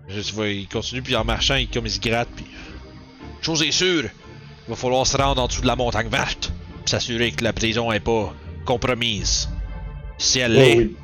[0.07, 2.45] Je tu vois, il continue, puis en marchant, il, comme il se gratte, puis.
[3.41, 6.51] Chose est sûre, il va falloir se rendre en dessous de la montagne verte,
[6.83, 8.33] puis s'assurer que la prison est pas
[8.65, 9.49] compromise.
[10.17, 10.95] Si elle Oh, l'est, oui.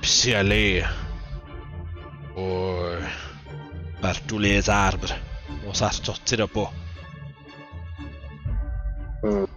[0.00, 0.84] puis si elle est.
[2.36, 2.78] Oh,
[4.00, 5.14] par tous les arbres,
[5.66, 6.72] on s'en sortira pas.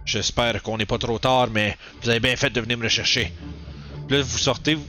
[0.04, 3.32] J'espère qu'on n'est pas trop tard, mais vous avez bien fait de venir me chercher.
[4.06, 4.84] Puis là, vous sortez, vous-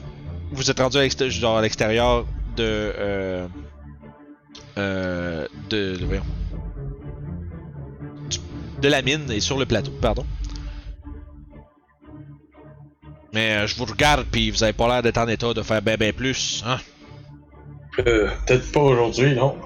[0.51, 2.25] vous êtes rendu à l'extérieur
[2.55, 2.63] de.
[2.63, 3.47] Euh,
[4.77, 5.95] euh, de.
[5.97, 6.23] de- voyons.
[8.29, 8.37] Du-
[8.81, 10.25] de la mine et sur le plateau, pardon.
[13.33, 15.81] Mais euh, je vous regarde, puis vous avez pas l'air d'être en état de faire
[15.81, 16.77] ben ben plus, hein?
[17.99, 19.57] Euh, Peut-être pas aujourd'hui, non.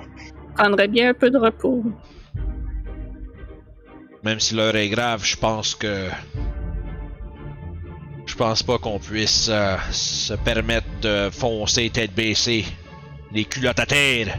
[0.58, 1.84] Prendrait bien un peu de repos.
[4.24, 6.10] Même si l'heure est grave, je pense que.
[8.28, 12.66] Je pense pas qu'on puisse euh, se permettre de foncer tête baissée,
[13.32, 14.38] les culottes à terre.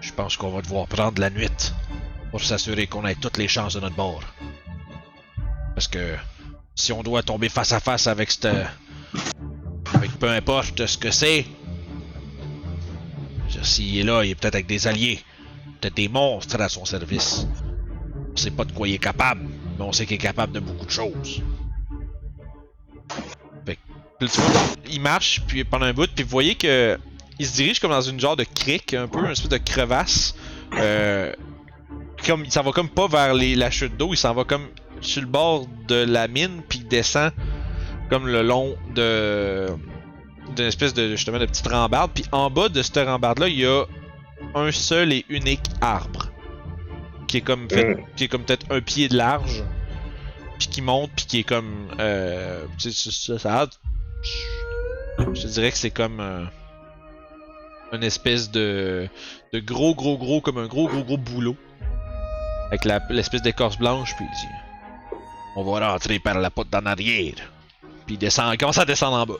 [0.00, 1.72] Je pense qu'on va devoir prendre la nuit
[2.30, 4.22] pour s'assurer qu'on ait toutes les chances de notre bord.
[5.74, 6.14] Parce que
[6.74, 8.48] si on doit tomber face à face avec cette.
[9.94, 11.46] avec peu importe ce que c'est.
[13.62, 15.24] S'il est là, il est peut-être avec des alliés
[15.90, 17.46] des monstres à son service.
[18.32, 19.42] On sait pas de quoi il est capable,
[19.78, 21.42] mais on sait qu'il est capable de beaucoup de choses.
[23.66, 23.78] Fait
[24.90, 26.98] il marche puis pendant un bout, puis vous voyez que
[27.38, 30.36] il se dirige comme dans une genre de crique, un peu, une espèce de crevasse,
[30.74, 31.32] euh,
[32.24, 34.68] comme, il s'en va comme pas vers les, la chute d'eau, il s'en va comme
[35.00, 37.32] sur le bord de la mine, puis il descend
[38.08, 39.68] comme le long de
[40.56, 42.12] d'une espèce de de petite rambarde.
[42.14, 43.84] Puis en bas de cette rambarde là, il y a
[44.54, 46.30] un seul et unique arbre
[47.26, 48.04] qui est comme fait, Mm.
[48.16, 49.64] qui est comme peut-être un pied de large,
[50.58, 53.66] puis qui monte, puis qui est comme euh, ça, ça
[55.18, 56.44] je dirais que c'est comme euh,
[57.92, 59.08] une espèce de
[59.52, 61.56] de gros gros gros comme un gros gros gros boulot
[62.68, 64.54] avec l'espèce d'écorce blanche puis il dit
[65.56, 67.34] on va rentrer par la porte d'en arrière
[68.06, 69.38] puis il descend il commence à descendre en bas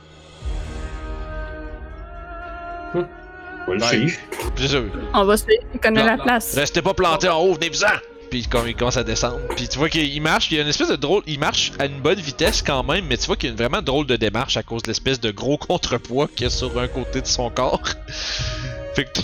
[3.67, 4.17] On va le suivre.
[4.55, 4.77] C'est ça,
[5.13, 6.55] On va suivre, il connaît la place.
[6.55, 7.87] Restez pas planté en haut, venez-vous-en!
[8.29, 9.39] Puis comme il commence à descendre.
[9.55, 11.23] Puis tu vois qu'il marche, il y a une espèce de drôle.
[11.27, 13.57] Il marche à une bonne vitesse quand même, mais tu vois qu'il y a une
[13.57, 16.77] vraiment drôle de démarche à cause de l'espèce de gros contrepoids qu'il y a sur
[16.79, 17.81] un côté de son corps.
[18.95, 19.19] fait que.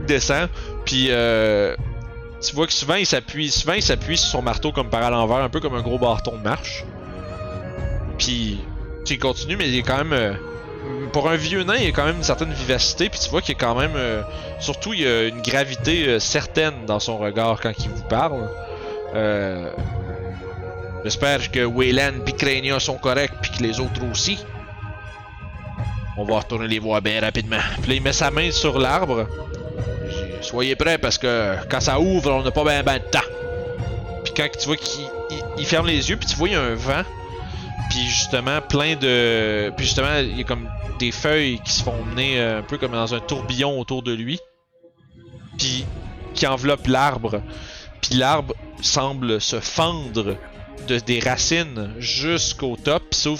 [0.00, 0.48] il descend.
[0.84, 1.74] Puis euh,
[2.42, 3.50] tu vois que souvent il s'appuie.
[3.50, 5.98] Souvent il s'appuie sur son marteau comme par à l'envers, un peu comme un gros
[5.98, 6.84] bâton de marche.
[8.18, 8.60] Puis
[9.04, 10.12] tu il continue, mais il est quand même.
[10.12, 10.32] euh,
[11.12, 13.40] pour un vieux nain, il y a quand même une certaine vivacité, puis tu vois
[13.40, 13.92] qu'il y a quand même.
[13.96, 14.22] euh,
[14.58, 18.48] surtout, il y a une gravité euh, certaine dans son regard quand il vous parle.
[19.14, 19.70] Euh,
[21.04, 24.38] J'espère que Wayland et Crania sont corrects, puis que les autres aussi.
[26.16, 27.58] On va retourner les voir bien rapidement.
[27.82, 29.26] Puis là, il met sa main sur l'arbre.
[30.40, 33.26] Soyez prêts parce que quand ça ouvre, on n'a pas bien ben de temps.
[34.24, 36.56] Puis quand tu vois qu'il il- il ferme les yeux, puis tu vois, il y
[36.56, 37.02] a un vent.
[37.94, 39.72] Puis justement, plein de.
[39.76, 40.68] Puis justement, il y a comme
[40.98, 44.12] des feuilles qui se font mener euh, un peu comme dans un tourbillon autour de
[44.12, 44.40] lui.
[45.58, 45.84] Puis
[46.34, 47.40] qui enveloppe l'arbre.
[48.00, 48.52] Puis l'arbre
[48.82, 50.36] semble se fendre
[50.88, 53.30] de, des racines jusqu'au top, puis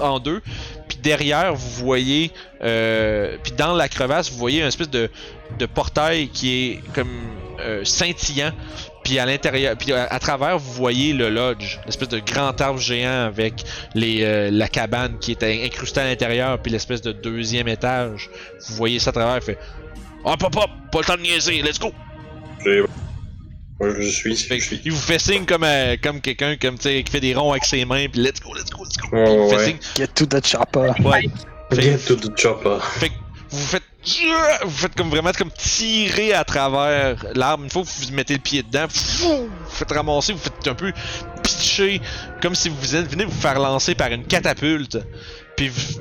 [0.00, 0.40] en deux.
[0.88, 2.32] Puis derrière, vous voyez.
[2.62, 5.10] Euh, puis dans la crevasse, vous voyez une espèce de,
[5.58, 7.12] de portail qui est comme
[7.60, 8.52] euh, scintillant.
[9.04, 12.78] Puis à l'intérieur, puis à, à travers, vous voyez le lodge, l'espèce de grand arbre
[12.78, 13.64] géant avec
[13.94, 18.30] les, euh, la cabane qui est incrustée à l'intérieur, puis l'espèce de deuxième étage.
[18.68, 19.58] Vous voyez ça à travers, il fait
[20.24, 21.90] Hop hop hop, pas le temps de niaiser, let's go!
[22.62, 22.80] C'est-
[23.80, 24.36] Moi, je suis.
[24.36, 24.80] Fait Je suis.
[24.84, 27.84] il vous fait signe comme, euh, comme quelqu'un comme, qui fait des ronds avec ses
[27.84, 29.08] mains, puis let's go, let's go, let's go!
[29.16, 29.64] Ouais, il vous fait ouais.
[29.66, 30.92] signe, Get to the chopper.
[31.04, 31.28] ouais.
[31.72, 32.76] Fait- Get to the chopper.
[33.00, 33.14] Fait que
[33.50, 33.82] vous vous faites
[34.64, 38.40] vous faites comme vraiment comme tirer à travers l'arbre une fois que vous mettez le
[38.40, 38.86] pied dedans.
[38.88, 40.92] Vous faites ramasser vous faites un peu
[41.42, 42.00] pitcher
[42.40, 44.98] comme si vous venez vous faire lancer par une catapulte.
[45.56, 46.00] Puis vous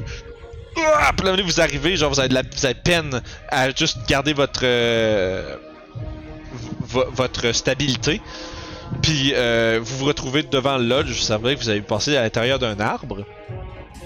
[0.77, 1.11] Ah!
[1.15, 4.33] Puis là, vous arrivez genre vous avez de la vous avez peine à juste garder
[4.33, 5.57] votre euh,
[6.81, 8.19] vo- votre stabilité.
[9.03, 12.23] Puis euh, vous vous retrouvez devant le lodge vous savez que vous avez passé à
[12.23, 13.25] l'intérieur d'un arbre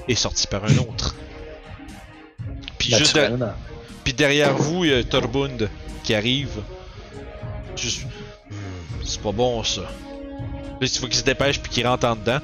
[0.09, 1.15] et sorti par un autre.
[2.77, 3.21] Puis juste de-.
[4.05, 5.67] Puis derrière vous, il y a Torbund
[6.03, 6.61] qui arrive.
[7.75, 8.03] Juste.
[8.49, 9.81] Hmm, C'est pas bon ça.
[10.79, 12.39] Il faut qu'il se dépêche puis qu'il rentre en dedans.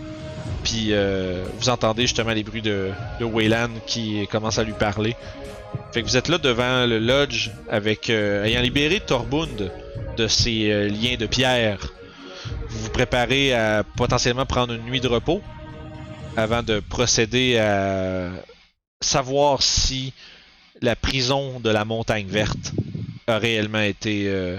[0.63, 2.89] Puis euh, vous entendez justement les bruits de,
[3.19, 5.15] de Wayland qui commence à lui parler.
[5.93, 9.71] Fait que vous êtes là devant le lodge avec euh, ayant libéré Torbund
[10.17, 11.93] de ses euh, liens de pierre.
[12.69, 15.41] Vous vous préparez à potentiellement prendre une nuit de repos
[16.35, 18.29] avant de procéder à
[19.01, 20.13] savoir si
[20.81, 22.73] la prison de la montagne verte
[23.27, 24.57] a réellement été euh,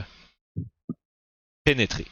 [1.65, 2.07] pénétrée.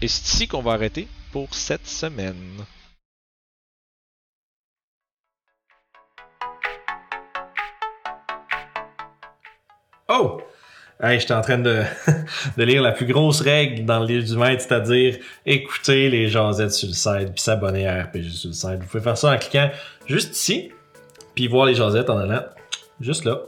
[0.00, 2.64] Et c'est ici qu'on va arrêter pour cette semaine.
[10.08, 10.40] Oh!
[11.02, 11.82] Hey, j'étais en train de,
[12.58, 16.88] lire la plus grosse règle dans le livre du maître, c'est-à-dire écouter les jasettes sur
[16.88, 18.80] le site, puis s'abonner à RPG sur le site.
[18.80, 19.70] Vous pouvez faire ça en cliquant
[20.06, 20.72] juste ici,
[21.34, 22.42] puis voir les jasettes en allant
[23.00, 23.40] juste là.